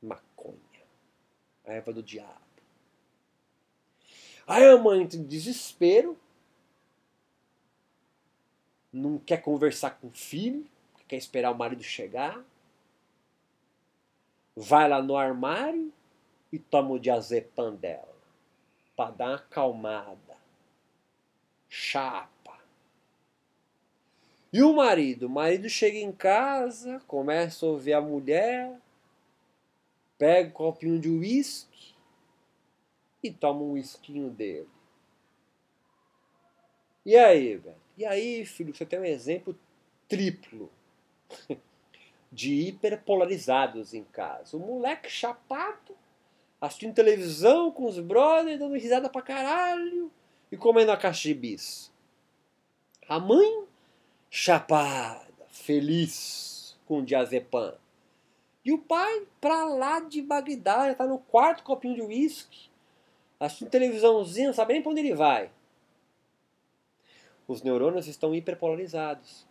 maconha, 0.00 0.56
a 1.66 1.72
erva 1.72 1.92
do 1.92 2.02
diabo. 2.02 2.40
Aí 4.46 4.64
a 4.64 4.76
mãe 4.76 5.06
tem 5.06 5.22
desespero, 5.22 6.18
não 8.92 9.18
quer 9.18 9.40
conversar 9.42 9.98
com 9.98 10.08
o 10.08 10.10
filho, 10.10 10.66
quer 11.08 11.16
esperar 11.16 11.50
o 11.50 11.58
marido 11.58 11.82
chegar, 11.82 12.42
vai 14.54 14.88
lá 14.88 15.02
no 15.02 15.16
armário 15.16 15.92
e 16.52 16.58
toma 16.58 16.90
o 16.92 16.98
diazepam 16.98 17.74
dela 17.74 18.11
para 18.96 19.10
dar 19.10 19.26
uma 19.26 19.34
acalmada. 19.36 20.36
Chapa. 21.68 22.58
E 24.52 24.62
o 24.62 24.74
marido? 24.74 25.26
O 25.26 25.30
marido 25.30 25.68
chega 25.68 25.96
em 25.96 26.12
casa, 26.12 27.00
começa 27.06 27.64
a 27.64 27.70
ouvir 27.70 27.94
a 27.94 28.00
mulher, 28.00 28.78
pega 30.18 30.50
um 30.50 30.52
copinho 30.52 31.00
de 31.00 31.08
uísque 31.08 31.94
e 33.22 33.30
toma 33.30 33.62
um 33.62 33.72
uísquinho 33.72 34.28
dele. 34.30 34.68
E 37.04 37.16
aí, 37.16 37.56
velho? 37.56 37.76
E 37.96 38.04
aí, 38.04 38.44
filho, 38.44 38.74
você 38.74 38.84
tem 38.84 39.00
um 39.00 39.04
exemplo 39.04 39.58
triplo 40.08 40.70
de 42.30 42.68
hiperpolarizados 42.68 43.94
em 43.94 44.04
casa. 44.04 44.56
O 44.56 44.60
moleque 44.60 45.10
chapado 45.10 45.96
assistindo 46.62 46.94
televisão 46.94 47.72
com 47.72 47.86
os 47.86 47.98
brothers, 47.98 48.60
dando 48.60 48.76
risada 48.76 49.10
pra 49.10 49.20
caralho 49.20 50.12
e 50.50 50.56
comendo 50.56 50.92
a 50.92 50.96
caixa 50.96 51.22
de 51.22 51.34
bis. 51.34 51.92
A 53.08 53.18
mãe, 53.18 53.64
chapada, 54.30 55.26
feliz 55.48 56.78
com 56.86 57.00
o 57.00 57.04
diazepam. 57.04 57.74
E 58.64 58.72
o 58.72 58.78
pai, 58.78 59.26
pra 59.40 59.64
lá 59.64 59.98
de 59.98 60.22
Bagdá, 60.22 60.86
já 60.86 60.94
tá 60.94 61.04
no 61.04 61.18
quarto 61.18 61.64
copinho 61.64 61.96
de 61.96 62.02
uísque, 62.02 62.70
assistindo 63.40 63.68
televisãozinha, 63.68 64.46
não 64.46 64.54
sabe 64.54 64.74
nem 64.74 64.82
pra 64.82 64.92
onde 64.92 65.00
ele 65.00 65.16
vai. 65.16 65.50
Os 67.48 67.60
neurônios 67.60 68.06
estão 68.06 68.32
hiperpolarizados. 68.32 69.44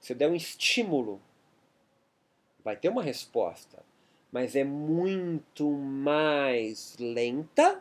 Se 0.00 0.12
der 0.12 0.28
um 0.28 0.34
estímulo, 0.34 1.22
vai 2.64 2.76
ter 2.76 2.88
uma 2.88 3.02
resposta 3.02 3.80
mas 4.34 4.56
é 4.56 4.64
muito 4.64 5.70
mais 5.70 6.96
lenta, 6.98 7.80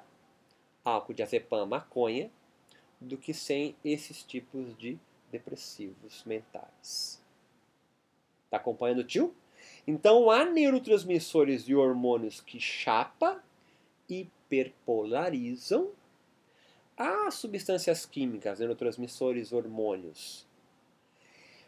álcool 0.85 1.15
de 1.15 1.23
azepam, 1.23 1.65
maconha, 1.65 2.29
do 3.01 3.17
que 3.17 3.33
sem 3.33 3.75
esses 3.83 4.21
tipos 4.21 4.77
de 4.77 4.99
depressivos 5.31 6.23
mentais. 6.25 7.19
Tá 8.51 8.57
acompanhando 8.57 8.99
o 8.99 9.03
tio? 9.03 9.33
Então 9.87 10.29
há 10.29 10.45
neurotransmissores 10.45 11.67
e 11.67 11.73
hormônios 11.73 12.39
que 12.39 12.59
chapa 12.59 13.43
hiperpolarizam, 14.07 15.89
há 16.95 17.31
substâncias 17.31 18.05
químicas, 18.05 18.59
neurotransmissores, 18.59 19.51
hormônios, 19.51 20.45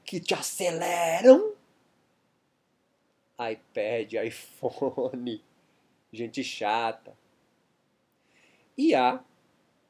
que 0.04 0.20
te 0.20 0.36
aceleram. 0.36 1.55
iPad, 3.40 4.14
iPhone, 4.26 5.44
gente 6.12 6.44
chata. 6.44 7.14
E 8.78 8.94
há 8.94 9.24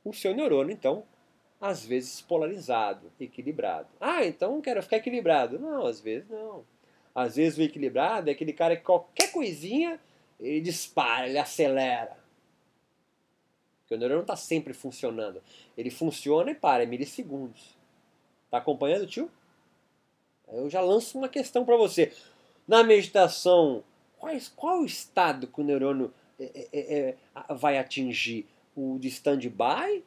o 0.04 0.14
seu 0.14 0.36
neurônio, 0.36 0.72
então, 0.72 1.04
às 1.60 1.86
vezes 1.86 2.22
polarizado, 2.22 3.12
equilibrado. 3.20 3.88
Ah, 4.00 4.26
então 4.26 4.62
quero 4.62 4.84
ficar 4.84 4.98
equilibrado. 4.98 5.58
Não, 5.58 5.86
às 5.86 6.00
vezes 6.00 6.30
não. 6.30 6.66
Às 7.14 7.38
vezes 7.38 7.58
o 7.58 7.62
equilibrado 7.62 8.30
é 8.30 8.34
aquele 8.34 8.54
cara 8.54 8.76
que 8.76 8.84
qualquer 8.84 9.32
coisinha 9.32 10.00
ele 10.40 10.62
dispara, 10.62 11.28
ele 11.28 11.40
acelera. 11.40 12.18
Porque 13.80 13.96
o 13.96 13.98
neurônio 13.98 14.22
está 14.22 14.36
sempre 14.36 14.74
funcionando. 14.74 15.42
Ele 15.78 15.90
funciona 15.90 16.52
e 16.52 16.56
para, 16.56 16.84
é 16.84 16.86
milissegundos. 16.86 17.76
Está 18.46 18.58
acompanhando, 18.58 19.08
tio? 19.08 19.32
Eu 20.48 20.70
já 20.70 20.82
lanço 20.82 21.18
uma 21.18 21.30
questão 21.30 21.66
para 21.66 21.78
você. 21.78 22.12
Na 22.68 22.84
meditação, 22.84 23.84
quais, 24.18 24.48
qual 24.48 24.82
o 24.82 24.86
estado 24.86 25.48
que 25.48 25.62
o 25.62 25.64
neurônio 25.64 26.14
é, 26.40 26.68
é, 26.74 26.80
é, 27.00 27.54
vai 27.54 27.78
atingir? 27.78 28.48
O 28.76 28.98
de 29.00 29.08
stand-by, 29.08 30.04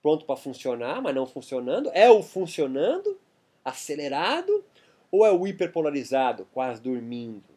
pronto 0.00 0.24
para 0.24 0.36
funcionar, 0.36 1.02
mas 1.02 1.14
não 1.14 1.26
funcionando? 1.26 1.90
É 1.92 2.08
o 2.08 2.22
funcionando, 2.22 3.18
acelerado? 3.64 4.64
Ou 5.10 5.26
é 5.26 5.32
o 5.32 5.46
hiperpolarizado, 5.46 6.46
quase 6.52 6.80
dormindo? 6.80 7.50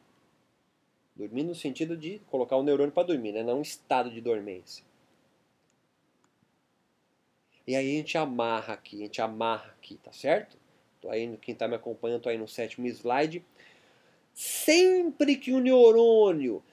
Dormindo 1.15 1.49
no 1.49 1.55
sentido 1.55 1.95
de 1.95 2.19
colocar 2.31 2.57
o 2.57 2.63
neurônio 2.63 2.91
para 2.91 3.07
dormir, 3.07 3.31
né? 3.31 3.43
não 3.43 3.59
um 3.59 3.61
estado 3.61 4.09
de 4.09 4.19
dormência. 4.19 4.83
E 7.67 7.75
aí 7.75 7.93
a 7.93 7.97
gente 7.97 8.17
amarra 8.17 8.73
aqui, 8.73 8.97
a 8.97 9.05
gente 9.05 9.21
amarra 9.21 9.73
aqui, 9.77 9.95
tá 9.97 10.11
certo? 10.11 10.57
Tô 10.99 11.09
aí, 11.09 11.37
quem 11.41 11.53
está 11.53 11.67
me 11.67 11.75
acompanhando, 11.75 12.17
estou 12.17 12.29
aí 12.29 12.37
no 12.37 12.47
sétimo 12.47 12.87
slide. 12.87 13.45
Sempre 14.33 15.35
que 15.35 15.51
o 15.51 15.59
neurônio 15.59 16.63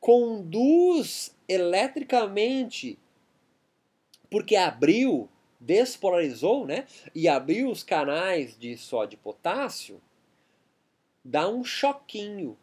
conduz 0.00 1.34
eletricamente, 1.48 2.98
porque 4.30 4.56
abriu, 4.56 5.28
despolarizou, 5.60 6.66
né? 6.66 6.86
E 7.14 7.28
abriu 7.28 7.70
os 7.70 7.82
canais 7.82 8.58
de 8.58 8.76
sódio 8.76 9.16
e 9.16 9.18
potássio, 9.18 10.00
dá 11.24 11.48
um 11.48 11.64
choquinho. 11.64 12.56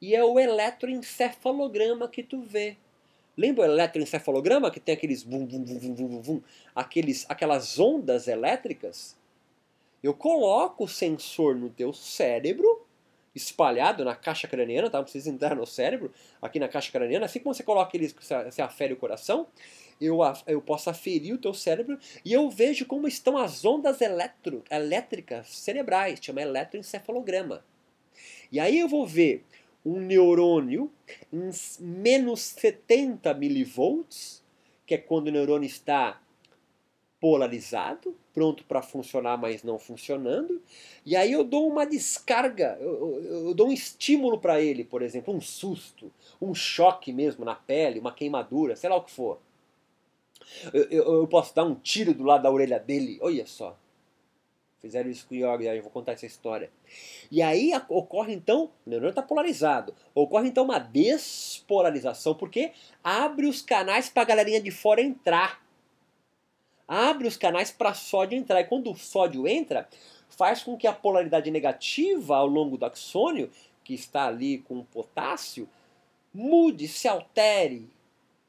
E 0.00 0.14
é 0.14 0.22
o 0.22 0.38
eletroencefalograma 0.38 2.08
que 2.08 2.22
tu 2.22 2.42
vê. 2.42 2.76
Lembra 3.36 3.62
o 3.62 3.70
eletroencefalograma 3.70 4.70
que 4.70 4.80
tem 4.80 4.94
aqueles 4.94 5.22
vum, 5.22 5.46
vum, 5.46 5.64
vum, 5.64 5.94
vum, 5.94 6.22
vum, 6.22 6.42
aqueles, 6.74 7.26
aquelas 7.28 7.78
ondas 7.78 8.28
elétricas? 8.28 9.16
Eu 10.02 10.14
coloco 10.14 10.84
o 10.84 10.88
sensor 10.88 11.54
no 11.54 11.68
teu 11.68 11.92
cérebro, 11.92 12.85
espalhado 13.36 14.04
na 14.04 14.16
caixa 14.16 14.48
craniana, 14.48 14.88
tá? 14.88 14.98
Não 14.98 15.04
precisa 15.04 15.30
entrar 15.30 15.54
no 15.54 15.66
cérebro, 15.66 16.10
aqui 16.40 16.58
na 16.58 16.68
caixa 16.68 16.90
craniana, 16.90 17.26
assim 17.26 17.38
como 17.38 17.54
você 17.54 17.62
coloca 17.62 17.96
eles, 17.96 18.12
você 18.12 18.62
afere 18.62 18.94
o 18.94 18.96
coração, 18.96 19.46
eu, 20.00 20.18
eu 20.46 20.60
posso 20.60 20.90
aferir 20.90 21.34
o 21.34 21.38
teu 21.38 21.54
cérebro 21.54 21.98
e 22.24 22.32
eu 22.32 22.48
vejo 22.50 22.86
como 22.86 23.06
estão 23.06 23.36
as 23.36 23.64
ondas 23.64 24.00
eletro, 24.00 24.64
elétricas 24.70 25.48
cerebrais, 25.48 26.18
chama 26.20 26.42
eletroencefalograma. 26.42 27.64
E 28.50 28.58
aí 28.58 28.78
eu 28.78 28.88
vou 28.88 29.06
ver 29.06 29.44
um 29.84 30.00
neurônio 30.00 30.90
em 31.32 31.50
menos 31.80 32.40
70 32.40 33.32
milivolts, 33.34 34.42
que 34.86 34.94
é 34.94 34.98
quando 34.98 35.28
o 35.28 35.32
neurônio 35.32 35.66
está 35.66 36.20
polarizado, 37.26 38.16
pronto 38.32 38.62
para 38.62 38.80
funcionar, 38.80 39.36
mas 39.36 39.64
não 39.64 39.80
funcionando. 39.80 40.62
E 41.04 41.16
aí 41.16 41.32
eu 41.32 41.42
dou 41.42 41.66
uma 41.66 41.84
descarga, 41.84 42.78
eu, 42.80 43.20
eu, 43.20 43.46
eu 43.48 43.54
dou 43.54 43.66
um 43.66 43.72
estímulo 43.72 44.38
para 44.38 44.60
ele, 44.60 44.84
por 44.84 45.02
exemplo, 45.02 45.34
um 45.34 45.40
susto, 45.40 46.12
um 46.40 46.54
choque 46.54 47.12
mesmo 47.12 47.44
na 47.44 47.56
pele, 47.56 47.98
uma 47.98 48.12
queimadura, 48.12 48.76
sei 48.76 48.88
lá 48.88 48.94
o 48.94 49.02
que 49.02 49.10
for. 49.10 49.40
Eu, 50.72 50.84
eu 50.90 51.26
posso 51.26 51.52
dar 51.52 51.64
um 51.64 51.74
tiro 51.74 52.14
do 52.14 52.22
lado 52.22 52.44
da 52.44 52.50
orelha 52.52 52.78
dele, 52.78 53.18
olha 53.20 53.44
só. 53.44 53.76
Fizeram 54.80 55.10
isso 55.10 55.26
com 55.26 55.34
o 55.34 55.38
Yoga, 55.38 55.74
eu 55.74 55.82
vou 55.82 55.90
contar 55.90 56.12
essa 56.12 56.26
história. 56.26 56.70
E 57.28 57.42
aí 57.42 57.72
ocorre 57.88 58.32
então, 58.32 58.70
o 58.86 58.90
neurônio 58.90 59.10
está 59.10 59.22
polarizado, 59.22 59.92
ocorre 60.14 60.46
então 60.46 60.62
uma 60.62 60.78
despolarização, 60.78 62.36
porque 62.36 62.70
abre 63.02 63.46
os 63.48 63.60
canais 63.60 64.08
para 64.08 64.22
a 64.22 64.26
galerinha 64.26 64.60
de 64.60 64.70
fora 64.70 65.02
entrar. 65.02 65.65
Abre 66.88 67.26
os 67.26 67.36
canais 67.36 67.70
para 67.70 67.94
sódio 67.94 68.38
entrar. 68.38 68.60
E 68.60 68.64
quando 68.64 68.90
o 68.90 68.96
sódio 68.96 69.46
entra, 69.48 69.88
faz 70.28 70.62
com 70.62 70.76
que 70.76 70.86
a 70.86 70.92
polaridade 70.92 71.50
negativa 71.50 72.36
ao 72.36 72.46
longo 72.46 72.76
do 72.76 72.86
axônio, 72.86 73.50
que 73.82 73.94
está 73.94 74.26
ali 74.26 74.58
com 74.58 74.78
o 74.78 74.84
potássio, 74.84 75.68
mude, 76.32 76.86
se 76.86 77.08
altere, 77.08 77.88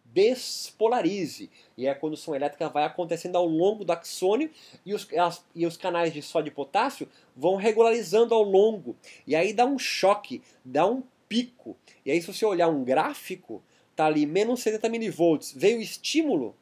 despolarize. 0.05 1.49
E 1.77 1.87
a 1.87 1.95
condução 1.95 2.35
elétrica 2.35 2.69
vai 2.69 2.83
acontecendo 2.83 3.35
ao 3.35 3.45
longo 3.45 3.83
do 3.83 3.91
axônio 3.91 4.51
e 4.85 4.93
os, 4.93 5.07
as, 5.13 5.43
e 5.55 5.65
os 5.65 5.77
canais 5.77 6.13
de 6.13 6.21
sódio 6.21 6.49
e 6.49 6.53
potássio 6.53 7.07
vão 7.35 7.55
regularizando 7.55 8.33
ao 8.33 8.43
longo. 8.43 8.95
E 9.25 9.35
aí 9.35 9.53
dá 9.53 9.65
um 9.65 9.79
choque, 9.79 10.41
dá 10.63 10.85
um 10.85 11.03
pico. 11.27 11.75
E 12.05 12.11
aí 12.11 12.21
se 12.21 12.27
você 12.27 12.45
olhar 12.45 12.67
um 12.67 12.83
gráfico, 12.83 13.63
tá 13.95 14.05
ali 14.05 14.25
menos 14.25 14.61
70 14.61 14.89
milivolts, 14.89 15.53
veio 15.55 15.79
o 15.79 15.81
estímulo 15.81 16.55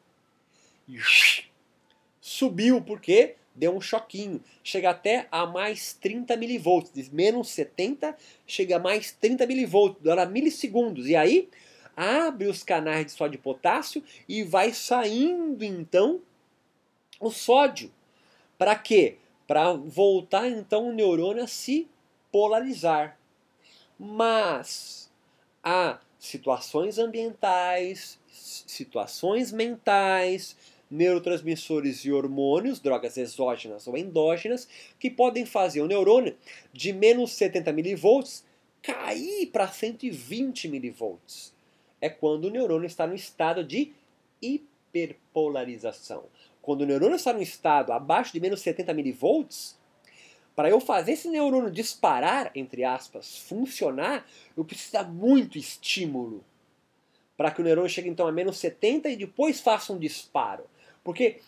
subiu 2.26 2.82
porque 2.82 3.36
deu 3.54 3.76
um 3.76 3.80
choquinho. 3.80 4.44
Chega 4.64 4.90
até 4.90 5.28
a 5.32 5.46
mais 5.46 5.94
30 5.94 6.36
milivolts, 6.36 6.92
de 6.92 7.14
menos 7.14 7.50
70 7.50 8.18
chega 8.48 8.78
a 8.78 8.80
mais 8.80 9.12
30 9.12 9.46
milivolts, 9.46 10.02
dura 10.02 10.26
milissegundos. 10.26 11.08
E 11.08 11.16
aí 11.16 11.48
abre 11.96 12.48
os 12.48 12.64
canais 12.64 13.06
de 13.06 13.12
sódio 13.12 13.38
e 13.38 13.42
potássio 13.42 14.04
e 14.28 14.42
vai 14.42 14.74
saindo 14.74 15.64
então 15.64 16.20
o 17.20 17.30
sódio. 17.30 17.94
Para 18.58 18.76
quê? 18.76 19.18
Para 19.46 19.74
voltar 19.74 20.50
então 20.50 20.90
o 20.90 20.94
neurônio 20.94 21.44
a 21.44 21.48
se 21.48 21.88
polarizar. 22.32 23.20
Mas 24.00 25.12
há 25.64 26.00
situações 26.18 26.98
ambientais, 26.98 28.18
situações 28.28 29.52
mentais, 29.52 30.58
neurotransmissores 30.90 32.06
e 32.06 32.12
hormônios, 32.12 32.80
drogas 32.80 33.18
exógenas 33.18 33.88
ou 33.88 33.98
endógenas, 33.98 34.68
que 35.00 35.10
podem 35.10 35.46
fazer 35.46 35.82
o 35.82 35.88
neurônio 35.88 36.36
de 36.72 36.94
menos 36.94 37.32
70 37.34 37.72
milivolts 37.74 38.46
cair 38.82 39.48
para 39.48 39.68
120 39.68 40.68
milivolts 40.68 41.56
é 42.06 42.10
quando 42.10 42.46
o 42.46 42.52
neurônio 42.52 42.86
está 42.86 43.08
no 43.08 43.16
estado 43.16 43.64
de 43.64 43.92
hiperpolarização. 44.40 46.26
Quando 46.62 46.82
o 46.82 46.86
neurônio 46.86 47.16
está 47.16 47.34
no 47.34 47.42
estado 47.42 47.92
abaixo 47.92 48.32
de 48.32 48.40
menos 48.40 48.62
70 48.62 48.94
milivolts, 48.94 49.76
para 50.56 50.70
eu 50.70 50.80
fazer 50.80 51.14
esse 51.14 51.28
neurônio 51.28 51.72
disparar, 51.72 52.52
entre 52.54 52.84
aspas, 52.84 53.40
funcionar, 53.40 54.26
eu 54.56 54.64
preciso 54.64 54.94
dar 54.94 55.12
muito 55.12 55.58
estímulo. 55.58 56.44
Para 57.36 57.50
que 57.50 57.62
o 57.62 57.64
neurônio 57.64 57.90
chegue 57.90 58.08
então 58.08 58.28
a 58.28 58.32
menos 58.32 58.58
70 58.58 59.10
e 59.10 59.18
depois 59.18 59.60
faça 59.60 59.92
um 59.92 59.98
disparo. 59.98 60.64
Porque 61.06 61.40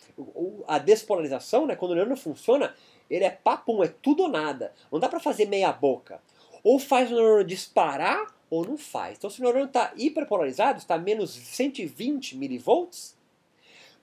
a 0.68 0.78
despolarização, 0.78 1.66
né, 1.66 1.74
quando 1.74 1.90
o 1.90 1.94
neurônio 1.96 2.16
funciona, 2.16 2.76
ele 3.10 3.24
é 3.24 3.30
papum, 3.30 3.82
é 3.82 3.88
tudo 3.88 4.22
ou 4.22 4.28
nada. 4.28 4.72
Não 4.90 5.00
dá 5.00 5.08
para 5.08 5.18
fazer 5.18 5.46
meia 5.46 5.72
boca. 5.72 6.22
Ou 6.62 6.78
faz 6.78 7.10
o 7.10 7.16
neurônio 7.16 7.44
disparar 7.44 8.32
ou 8.48 8.64
não 8.64 8.78
faz. 8.78 9.18
Então, 9.18 9.28
se 9.28 9.40
o 9.40 9.42
neurônio 9.42 9.66
está 9.66 9.92
hiperpolarizado, 9.96 10.78
está 10.78 10.94
a 10.94 10.98
menos 10.98 11.32
120 11.32 12.36
milivolts, 12.36 13.16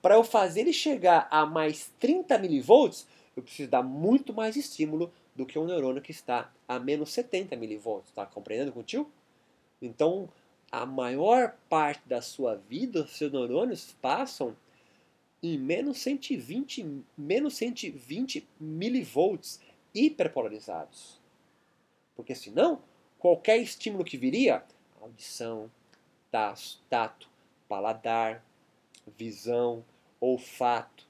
para 0.02 0.16
eu 0.16 0.22
fazer 0.22 0.60
ele 0.60 0.74
chegar 0.74 1.26
a 1.30 1.46
mais 1.46 1.90
30 1.98 2.36
milivolts, 2.36 3.06
eu 3.34 3.42
preciso 3.42 3.70
dar 3.70 3.82
muito 3.82 4.34
mais 4.34 4.56
estímulo 4.56 5.10
do 5.34 5.46
que 5.46 5.58
um 5.58 5.64
neurônio 5.64 6.02
que 6.02 6.10
está 6.10 6.52
a 6.68 6.78
menos 6.78 7.14
70 7.14 7.56
milivolts. 7.56 8.10
Está 8.10 8.26
compreendendo 8.26 8.72
contigo? 8.72 9.10
Então, 9.80 10.28
a 10.70 10.84
maior 10.84 11.54
parte 11.66 12.02
da 12.06 12.20
sua 12.20 12.56
vida, 12.56 13.04
os 13.04 13.16
seus 13.16 13.32
neurônios 13.32 13.96
passam 14.02 14.54
em 15.54 15.58
menos 15.58 15.98
120, 15.98 17.04
menos 17.16 17.54
120 17.54 18.46
milivolts 18.58 19.60
hiperpolarizados. 19.94 21.20
Porque 22.14 22.34
senão, 22.34 22.82
qualquer 23.18 23.58
estímulo 23.58 24.04
que 24.04 24.16
viria, 24.16 24.64
audição, 25.00 25.70
tato, 26.30 27.28
paladar, 27.68 28.44
visão, 29.16 29.84
olfato, 30.20 31.06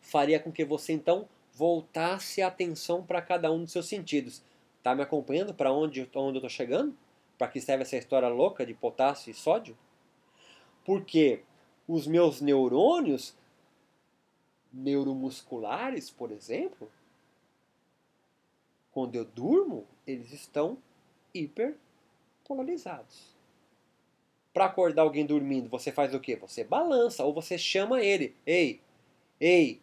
faria 0.00 0.38
com 0.38 0.52
que 0.52 0.64
você 0.64 0.92
então 0.92 1.28
voltasse 1.54 2.42
a 2.42 2.48
atenção 2.48 3.04
para 3.04 3.22
cada 3.22 3.50
um 3.50 3.62
dos 3.62 3.72
seus 3.72 3.86
sentidos. 3.86 4.42
Tá 4.82 4.94
me 4.94 5.02
acompanhando 5.02 5.54
para 5.54 5.72
onde, 5.72 6.00
onde 6.14 6.36
eu 6.36 6.40
estou 6.40 6.48
chegando? 6.48 6.96
Para 7.38 7.48
que 7.48 7.60
serve 7.60 7.82
essa 7.82 7.96
história 7.96 8.28
louca 8.28 8.66
de 8.66 8.74
potássio 8.74 9.30
e 9.30 9.34
sódio? 9.34 9.76
Porque 10.84 11.42
os 11.86 12.06
meus 12.06 12.40
neurônios 12.40 13.34
neuromusculares, 14.72 16.10
por 16.10 16.30
exemplo, 16.30 16.90
quando 18.90 19.14
eu 19.14 19.24
durmo, 19.24 19.86
eles 20.06 20.32
estão 20.32 20.78
hiperpolarizados. 21.34 23.32
Para 24.52 24.66
acordar 24.66 25.02
alguém 25.02 25.24
dormindo, 25.24 25.68
você 25.68 25.90
faz 25.90 26.14
o 26.14 26.20
quê? 26.20 26.36
Você 26.36 26.62
balança 26.62 27.24
ou 27.24 27.32
você 27.32 27.56
chama 27.56 28.02
ele. 28.02 28.36
Ei, 28.46 28.80
ei. 29.40 29.80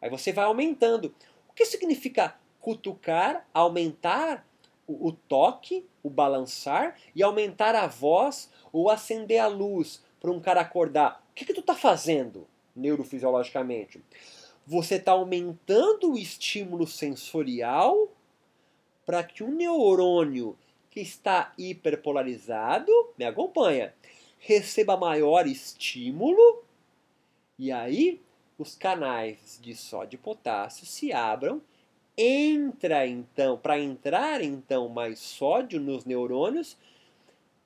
Aí 0.00 0.08
você 0.08 0.32
vai 0.32 0.44
aumentando. 0.44 1.12
O 1.48 1.52
que 1.52 1.66
significa 1.66 2.36
cutucar, 2.60 3.46
aumentar 3.52 4.46
o, 4.86 5.08
o 5.08 5.12
toque, 5.12 5.84
o 6.02 6.08
balançar 6.08 6.96
e 7.14 7.22
aumentar 7.22 7.74
a 7.74 7.88
voz 7.88 8.50
ou 8.72 8.88
acender 8.88 9.40
a 9.40 9.48
luz 9.48 10.03
para 10.24 10.32
um 10.32 10.40
cara 10.40 10.62
acordar? 10.62 11.22
O 11.30 11.34
que, 11.34 11.44
que 11.44 11.52
tu 11.52 11.60
está 11.60 11.74
fazendo 11.74 12.46
neurofisiologicamente? 12.74 14.02
Você 14.66 14.94
está 14.94 15.12
aumentando 15.12 16.12
o 16.12 16.16
estímulo 16.16 16.86
sensorial 16.86 18.08
para 19.04 19.22
que 19.22 19.44
o 19.44 19.50
neurônio 19.50 20.56
que 20.90 21.00
está 21.00 21.52
hiperpolarizado, 21.58 22.90
me 23.18 23.26
acompanha, 23.26 23.94
receba 24.38 24.96
maior 24.96 25.46
estímulo 25.46 26.64
e 27.58 27.70
aí 27.70 28.18
os 28.56 28.74
canais 28.74 29.60
de 29.60 29.74
sódio 29.76 30.16
e 30.16 30.18
potássio 30.18 30.86
se 30.86 31.12
abram 31.12 31.60
entra 32.16 33.06
então, 33.06 33.58
para 33.58 33.78
entrar 33.78 34.42
então 34.42 34.88
mais 34.88 35.18
sódio 35.18 35.78
nos 35.78 36.06
neurônios, 36.06 36.78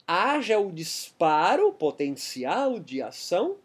haja 0.09 0.59
o 0.59 0.72
disparo 0.72 1.70
potencial 1.70 2.80
de 2.80 3.02
ação 3.02 3.59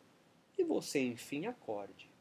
e 0.58 0.64
você 0.66 1.00
enfim 1.00 1.46
acorde. 1.46 2.12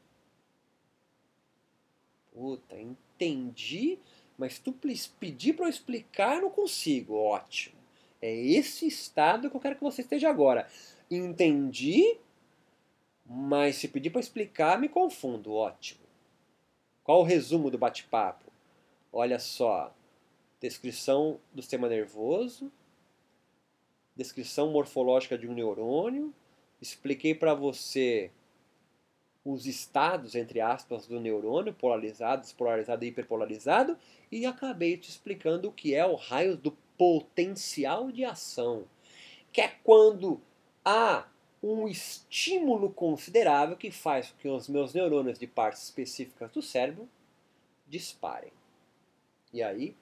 Puta, 2.31 2.79
entendi, 2.79 3.99
mas 4.37 4.57
tu 4.57 4.73
pedir 5.19 5.53
para 5.53 5.65
eu 5.65 5.69
explicar, 5.69 6.41
não 6.41 6.49
consigo. 6.49 7.15
Ótimo. 7.15 7.75
É 8.21 8.33
esse 8.33 8.87
estado 8.87 9.49
que 9.49 9.57
eu 9.57 9.59
quero 9.59 9.75
que 9.75 9.83
você 9.83 10.01
esteja 10.01 10.29
agora. 10.29 10.69
Entendi, 11.11 12.17
mas 13.25 13.75
se 13.75 13.89
pedir 13.89 14.09
para 14.09 14.21
explicar, 14.21 14.79
me 14.79 14.87
confundo. 14.87 15.53
Ótimo. 15.53 16.01
Qual 17.03 17.19
o 17.19 17.23
resumo 17.23 17.69
do 17.69 17.77
bate-papo? 17.77 18.49
Olha 19.11 19.37
só, 19.37 19.93
descrição 20.61 21.39
do 21.53 21.61
sistema 21.61 21.89
nervoso, 21.89 22.71
descrição 24.15 24.71
morfológica 24.71 25.37
de 25.37 25.47
um 25.47 25.53
neurônio, 25.53 26.33
expliquei 26.81 27.33
para 27.33 27.53
você 27.53 28.31
os 29.43 29.65
estados, 29.65 30.35
entre 30.35 30.61
aspas, 30.61 31.05
do 31.05 31.19
neurônio, 31.19 31.73
polarizado, 31.73 32.41
despolarizado 32.41 33.03
e 33.03 33.09
hiperpolarizado, 33.09 33.97
e 34.31 34.45
acabei 34.45 34.97
te 34.97 35.09
explicando 35.09 35.67
o 35.67 35.71
que 35.71 35.93
é 35.93 36.05
o 36.05 36.15
raio 36.15 36.55
do 36.55 36.71
potencial 36.97 38.11
de 38.11 38.23
ação, 38.23 38.85
que 39.51 39.59
é 39.59 39.67
quando 39.83 40.39
há 40.85 41.27
um 41.61 41.87
estímulo 41.87 42.91
considerável 42.91 43.75
que 43.75 43.91
faz 43.91 44.31
com 44.31 44.37
que 44.37 44.47
os 44.47 44.67
meus 44.67 44.93
neurônios 44.93 45.39
de 45.39 45.47
partes 45.47 45.83
específicas 45.83 46.51
do 46.51 46.61
cérebro 46.61 47.07
disparem. 47.87 48.51
E 49.53 49.61
aí 49.61 49.95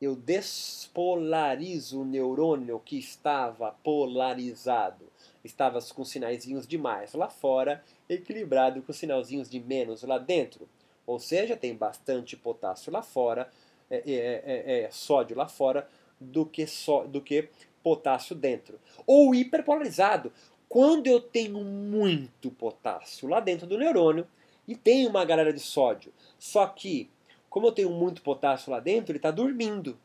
eu 0.00 0.16
despolarizo 0.16 2.00
o 2.00 2.04
neurônio 2.04 2.80
que 2.80 2.98
estava 2.98 3.72
polarizado. 3.84 5.04
Estava 5.44 5.78
com 5.94 6.04
sinaizinhos 6.04 6.66
de 6.66 6.78
mais 6.78 7.12
lá 7.12 7.28
fora, 7.28 7.84
equilibrado 8.08 8.82
com 8.82 8.92
sinalzinhos 8.92 9.48
de 9.48 9.60
menos 9.60 10.02
lá 10.02 10.18
dentro. 10.18 10.68
Ou 11.06 11.18
seja, 11.18 11.56
tem 11.56 11.74
bastante 11.74 12.36
potássio 12.36 12.92
lá 12.92 13.02
fora, 13.02 13.50
é, 13.90 13.96
é, 14.06 14.42
é, 14.44 14.82
é 14.82 14.90
sódio 14.90 15.36
lá 15.36 15.48
fora, 15.48 15.88
do 16.18 16.46
que, 16.46 16.66
só, 16.66 17.04
do 17.04 17.20
que 17.20 17.48
potássio 17.82 18.34
dentro. 18.34 18.78
Ou 19.06 19.34
hiperpolarizado. 19.34 20.32
Quando 20.68 21.08
eu 21.08 21.20
tenho 21.20 21.64
muito 21.64 22.50
potássio 22.50 23.28
lá 23.28 23.40
dentro 23.40 23.66
do 23.66 23.76
neurônio 23.76 24.26
e 24.68 24.76
tem 24.76 25.04
uma 25.04 25.24
galera 25.24 25.52
de 25.52 25.58
sódio, 25.58 26.12
só 26.38 26.64
que 26.66 27.10
como 27.50 27.66
eu 27.66 27.72
tenho 27.72 27.90
muito 27.90 28.22
potássio 28.22 28.72
lá 28.72 28.80
dentro, 28.80 29.12
ele 29.12 29.18
está 29.18 29.30
dormindo. 29.30 29.98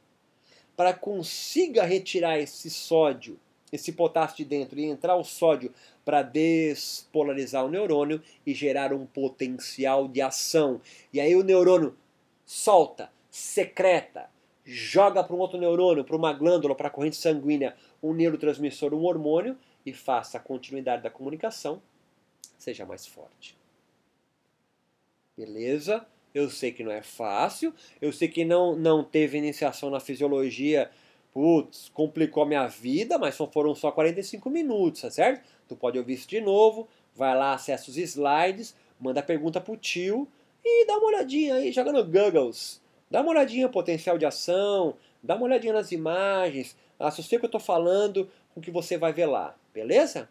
Para 0.76 0.94
consiga 0.94 1.86
retirar 1.86 2.38
esse 2.38 2.70
sódio, 2.70 3.40
esse 3.72 3.94
potássio 3.94 4.38
de 4.38 4.46
dentro 4.46 4.78
e 4.78 4.84
entrar 4.84 5.16
o 5.16 5.24
sódio 5.24 5.74
para 6.04 6.22
despolarizar 6.22 7.64
o 7.66 7.70
neurônio 7.70 8.22
e 8.46 8.54
gerar 8.54 8.92
um 8.92 9.06
potencial 9.06 10.08
de 10.08 10.22
ação. 10.22 10.82
E 11.14 11.22
aí 11.22 11.36
o 11.36 11.44
neurônio 11.44 11.96
solta, 12.46 13.10
secreta, 13.30 14.30
joga 14.66 15.24
para 15.24 15.36
um 15.36 15.40
outro 15.40 15.58
neurônio, 15.58 16.04
para 16.04 16.18
uma 16.18 16.34
glândula, 16.34 16.76
para 16.76 16.88
a 16.88 16.92
corrente 16.92 17.16
sanguínea, 17.16 17.76
um 18.04 18.14
neurotransmissor, 18.14 18.94
um 18.94 19.06
hormônio 19.06 19.58
e 19.86 19.94
faça 19.94 20.38
a 20.38 20.42
continuidade 20.42 21.04
da 21.04 21.10
comunicação 21.10 21.82
seja 22.66 22.86
mais 22.86 23.06
forte. 23.06 23.56
Beleza? 25.38 26.06
Eu 26.36 26.50
sei 26.50 26.74
que 26.74 26.84
não 26.84 26.92
é 26.92 27.02
fácil, 27.02 27.74
eu 28.02 28.12
sei 28.12 28.28
que 28.28 28.44
não, 28.44 28.76
não 28.76 29.06
teve 29.06 29.38
iniciação 29.38 29.90
na 29.90 30.02
fisiologia, 30.02 30.92
putz, 31.34 31.90
complicou 31.94 32.44
a 32.44 32.46
minha 32.46 32.68
vida, 32.68 33.18
mas 33.18 33.38
foram 33.38 33.74
só 33.74 33.90
45 33.90 34.50
minutos, 34.50 35.04
tá 35.04 35.10
certo? 35.10 35.48
Tu 35.66 35.78
pode 35.78 35.98
ouvir 35.98 36.16
isso 36.16 36.28
de 36.28 36.42
novo, 36.42 36.90
vai 37.16 37.34
lá, 37.38 37.54
acessa 37.54 37.90
os 37.90 37.96
slides, 37.96 38.76
manda 39.00 39.24
pergunta 39.24 39.62
pro 39.62 39.78
tio 39.78 40.28
e 40.62 40.86
dá 40.86 40.98
uma 40.98 41.08
olhadinha 41.08 41.56
aí, 41.56 41.72
joga 41.72 41.94
no 41.94 42.04
Googles. 42.04 42.82
Dá 43.10 43.22
uma 43.22 43.32
olhadinha 43.32 43.68
no 43.68 43.72
potencial 43.72 44.18
de 44.18 44.26
ação, 44.26 44.98
dá 45.24 45.38
uma 45.38 45.46
olhadinha 45.46 45.72
nas 45.72 45.94
imagens, 45.94 46.76
associa 47.00 47.38
o 47.38 47.40
que 47.40 47.46
eu 47.46 47.48
estou 47.48 47.62
falando 47.62 48.30
com 48.54 48.60
o 48.60 48.64
que 48.64 48.72
você 48.72 48.98
vai 48.98 49.14
ver 49.14 49.28
lá, 49.28 49.56
beleza? 49.74 50.28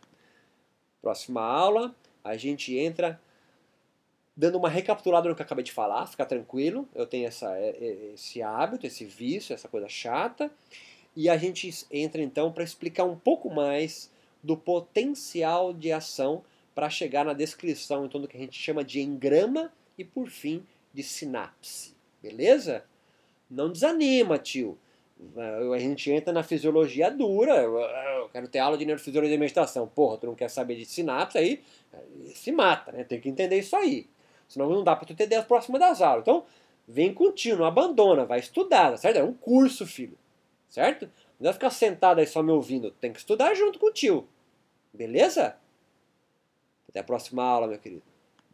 Próxima 1.01 1.41
aula, 1.41 1.95
a 2.23 2.37
gente 2.37 2.77
entra 2.77 3.19
dando 4.37 4.59
uma 4.59 4.69
recapitulada 4.69 5.29
no 5.29 5.35
que 5.35 5.43
eu 5.43 5.47
acabei 5.47 5.65
de 5.65 5.73
falar, 5.73 6.07
fica 6.07 6.27
tranquilo, 6.27 6.89
eu 6.95 7.07
tenho 7.07 7.27
essa, 7.27 7.57
é, 7.57 7.69
é, 7.71 8.13
esse 8.15 8.43
hábito, 8.43 8.87
esse 8.87 9.05
vício, 9.05 9.55
essa 9.55 9.69
coisa 9.69 9.89
chata, 9.89 10.51
e 11.15 11.29
a 11.29 11.37
gente 11.37 11.71
entra 11.91 12.21
então 12.21 12.53
para 12.53 12.65
explicar 12.65 13.05
um 13.05 13.17
pouco 13.17 13.49
mais 13.49 14.11
do 14.43 14.57
potencial 14.57 15.73
de 15.73 15.93
ação 15.93 16.43
para 16.75 16.91
chegar 16.91 17.25
na 17.25 17.33
descrição 17.33 18.05
então 18.05 18.21
do 18.21 18.27
que 18.27 18.37
a 18.37 18.41
gente 18.41 18.61
chama 18.61 18.83
de 18.83 19.01
engrama 19.01 19.73
e 19.97 20.05
por 20.05 20.29
fim 20.29 20.67
de 20.93 21.03
sinapse, 21.03 21.95
beleza? 22.21 22.85
Não 23.49 23.71
desanima, 23.71 24.39
tio. 24.39 24.77
A 25.73 25.79
gente 25.79 26.11
entra 26.11 26.33
na 26.33 26.43
fisiologia 26.43 27.09
dura, 27.09 27.55
eu 27.63 28.29
quero 28.31 28.49
ter 28.49 28.59
aula 28.59 28.77
de 28.77 28.85
neurofisiologia 28.85 29.37
e 29.37 29.39
meditação. 29.39 29.87
Porra, 29.87 30.19
tu 30.19 30.27
não 30.27 30.35
quer 30.35 30.51
saber 30.51 30.75
de 30.75 30.85
sinapse, 30.85 31.39
aí 31.39 31.63
se 32.35 32.51
mata, 32.51 32.91
né? 32.91 33.05
Tem 33.05 33.21
que 33.21 33.29
entender 33.29 33.59
isso 33.59 33.77
aí. 33.77 34.09
Senão 34.55 34.71
não 34.71 34.85
dá 34.85 34.95
para 34.95 35.07
tu 35.07 35.15
ter 35.15 35.25
ideia 35.25 35.43
próxima 35.43 35.79
das 35.81 36.01
aulas. 36.01 36.23
Então, 36.23 36.45
vem 36.87 37.13
contigo, 37.13 37.59
não 37.59 37.67
abandona, 37.67 38.25
vai 38.25 38.39
estudar, 38.39 38.93
tá 38.93 38.97
certo? 38.97 39.17
É 39.17 39.25
um 39.25 39.35
curso, 39.35 39.85
filho. 39.85 40.17
Certo? 40.69 41.07
Não 41.41 41.45
vai 41.45 41.53
ficar 41.53 41.71
sentado 41.71 42.21
aí 42.21 42.27
só 42.27 42.41
me 42.41 42.53
ouvindo. 42.53 42.93
Tem 42.93 43.13
que 43.13 43.19
estudar 43.19 43.53
junto 43.55 43.79
com 43.81 43.87
o 43.87 43.93
tio. 43.93 44.29
Beleza? 44.93 45.57
Até 46.89 47.01
a 47.01 47.05
próxima 47.05 47.43
aula, 47.43 47.67
meu 47.67 47.79
querido. 47.79 48.14